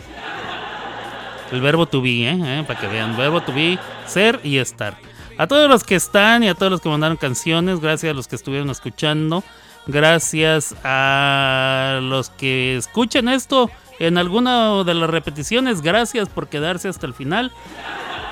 El 1.51 1.61
verbo 1.61 1.85
to 1.85 2.01
be, 2.01 2.29
¿eh? 2.29 2.37
¿Eh? 2.59 2.63
Para 2.67 2.79
que 2.79 2.87
vean, 2.87 3.15
verbo 3.15 3.41
to 3.41 3.53
be, 3.53 3.79
ser 4.05 4.39
y 4.43 4.57
estar. 4.57 4.97
A 5.37 5.47
todos 5.47 5.69
los 5.69 5.83
que 5.83 5.95
están 5.95 6.43
y 6.43 6.49
a 6.49 6.55
todos 6.55 6.71
los 6.71 6.81
que 6.81 6.89
mandaron 6.89 7.15
canciones, 7.15 7.79
gracias 7.79 8.11
a 8.11 8.13
los 8.13 8.27
que 8.27 8.35
estuvieron 8.35 8.69
escuchando. 8.69 9.43
Gracias 9.87 10.75
a 10.83 11.99
los 12.03 12.29
que 12.29 12.75
escuchen 12.75 13.29
esto 13.29 13.71
en 13.99 14.17
alguna 14.17 14.83
de 14.83 14.93
las 14.93 15.09
repeticiones. 15.09 15.81
Gracias 15.81 16.27
por 16.27 16.49
quedarse 16.49 16.89
hasta 16.89 17.07
el 17.07 17.13
final. 17.13 17.53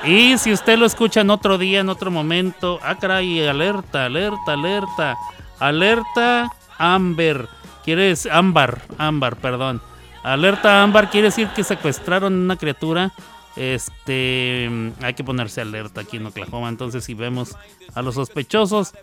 Y 0.05 0.37
si 0.37 0.53
usted 0.53 0.77
lo 0.77 0.85
escucha 0.85 1.21
en 1.21 1.31
otro 1.31 1.57
día, 1.57 1.79
en 1.79 1.89
otro 1.89 2.11
momento, 2.11 2.79
ah, 2.83 2.95
caray, 2.99 3.47
alerta, 3.47 4.05
alerta, 4.05 4.53
alerta, 4.53 5.17
alerta, 5.59 6.51
Amber, 6.77 7.47
quiere 7.83 8.09
decir, 8.09 8.31
ámbar, 8.31 8.81
ámbar, 8.99 9.37
perdón. 9.37 9.81
Alerta 10.23 10.83
ámbar 10.83 11.09
quiere 11.09 11.27
decir 11.27 11.47
que 11.49 11.63
secuestraron 11.63 12.33
una 12.33 12.55
criatura. 12.55 13.13
Este, 13.55 14.69
hay 15.01 15.13
que 15.13 15.23
ponerse 15.23 15.61
alerta 15.61 16.01
aquí 16.01 16.17
en 16.17 16.25
Oklahoma. 16.27 16.69
Entonces, 16.69 17.03
si 17.03 17.13
vemos 17.13 17.55
a 17.93 18.01
los 18.01 18.15
sospechosos, 18.15 18.93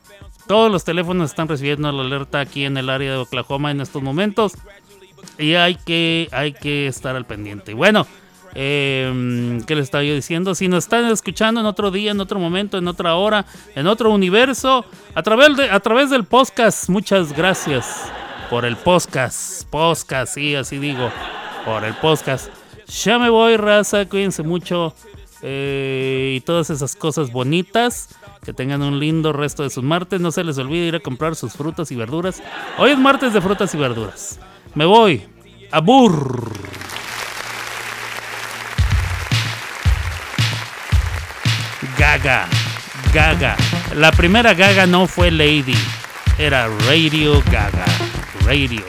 todos 0.46 0.70
los 0.70 0.84
teléfonos 0.84 1.30
están 1.30 1.48
recibiendo 1.48 1.90
la 1.90 2.03
alerta 2.03 2.40
aquí 2.40 2.64
en 2.64 2.76
el 2.76 2.90
área 2.90 3.12
de 3.12 3.16
Oklahoma 3.18 3.70
en 3.70 3.80
estos 3.80 4.03
momentos. 4.03 4.53
Y 5.38 5.55
hay 5.55 5.76
que, 5.76 6.28
hay 6.30 6.53
que 6.53 6.86
estar 6.86 7.16
al 7.16 7.24
pendiente. 7.24 7.74
Bueno, 7.74 8.07
Eh, 8.55 9.61
¿Qué 9.66 9.74
les 9.74 9.84
estaba 9.84 10.05
yo 10.05 10.14
diciendo? 10.14 10.55
Si 10.55 10.68
nos 10.68 10.84
están 10.84 11.07
escuchando 11.07 11.61
en 11.61 11.66
otro 11.66 11.90
día, 11.90 12.11
en 12.11 12.20
otro 12.20 12.38
momento, 12.38 12.78
en 12.78 12.88
otra 12.88 13.14
hora, 13.14 13.46
en 13.74 13.86
otro 13.86 14.11
universo, 14.11 14.84
a 15.14 15.22
través, 15.22 15.57
de, 15.57 15.70
a 15.70 15.80
través 15.80 16.11
del 16.11 16.24
podcast, 16.24 16.88
muchas 16.88 17.32
gracias 17.32 18.11
por 18.50 18.64
el 18.64 18.76
podcast. 18.76 19.68
Podcast, 19.70 20.34
sí, 20.34 20.55
así 20.55 20.78
digo, 20.78 21.11
por 21.64 21.84
el 21.84 21.94
podcast. 21.94 22.50
Ya 23.05 23.18
me 23.18 23.30
voy, 23.30 23.57
raza, 23.57 24.07
cuídense 24.07 24.42
mucho 24.42 24.94
eh, 25.40 26.34
y 26.36 26.40
todas 26.40 26.70
esas 26.70 26.94
cosas 26.94 27.32
bonitas. 27.32 28.09
Que 28.44 28.53
tengan 28.53 28.82
un 28.82 28.98
lindo 28.98 29.32
resto 29.32 29.62
de 29.62 29.70
sus 29.70 29.84
martes. 29.84 30.20
No 30.20 30.32
se 30.32 30.42
les 30.42 30.59
olvide 30.59 30.88
ir 30.88 30.96
a 30.96 31.00
comprar 31.00 31.36
sus 31.36 31.53
frutas 31.53 31.92
y 31.92 31.96
verduras. 31.96 32.42
Hoy 32.76 32.90
es 32.90 32.98
martes 32.98 33.32
de 33.32 33.40
frutas 33.40 33.72
y 33.72 33.78
verduras. 33.78 34.40
Me 34.74 34.84
voy. 34.84 35.22
Abur. 35.70 36.50
Gaga. 42.03 42.48
Gaga. 43.12 43.57
La 43.94 44.11
primera 44.11 44.55
Gaga 44.55 44.86
no 44.86 45.07
fue 45.07 45.30
Lady. 45.30 45.76
Era 46.36 46.66
Radio 46.88 47.40
Gaga. 47.44 47.84
Radio. 48.44 48.82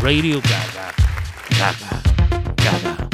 Radio 0.00 0.40
Gaga. 0.40 0.94
Gaga. 1.58 2.02
Gaga. 2.54 3.08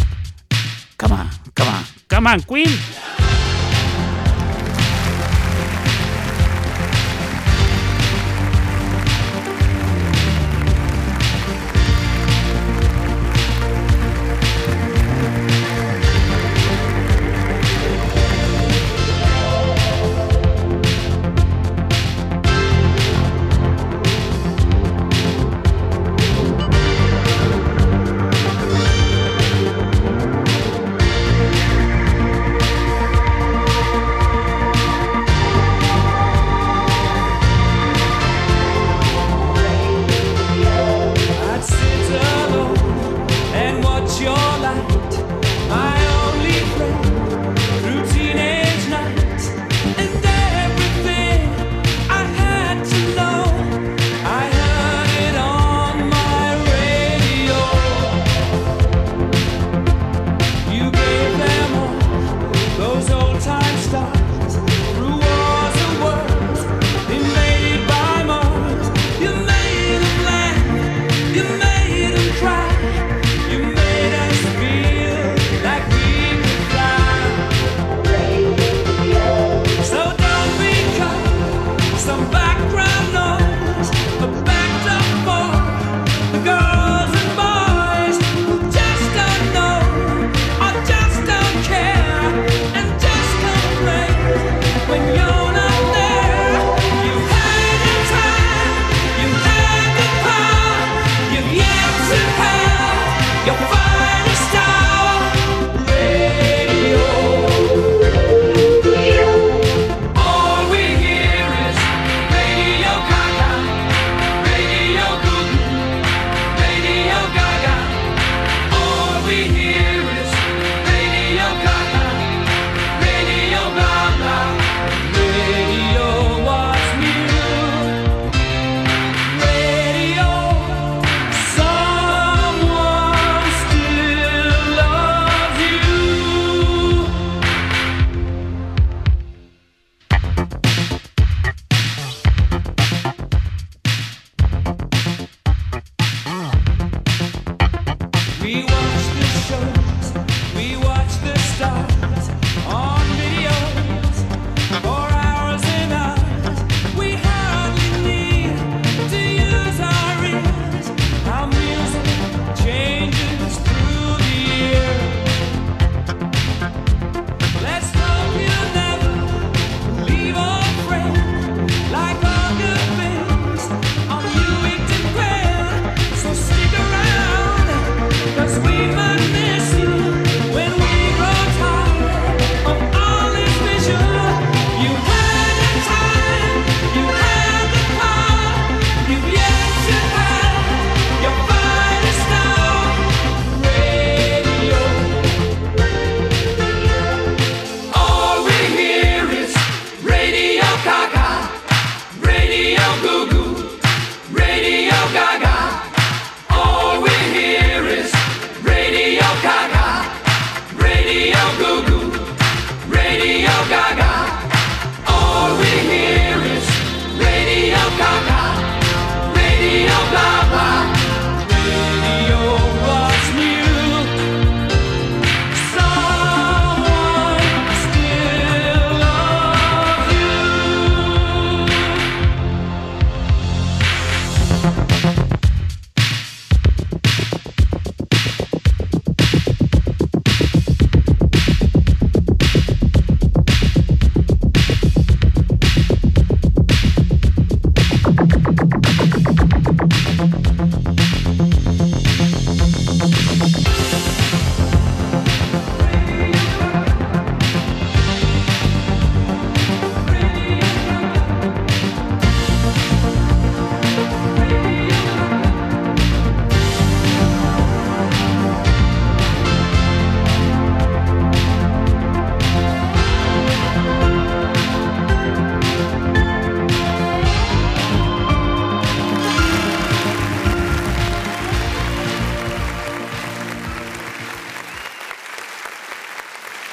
Come 0.98 1.14
on, 1.14 1.30
come 1.54 1.70
on. 1.70 1.84
Come 2.08 2.26
on, 2.28 2.42
Queen. 2.42 2.68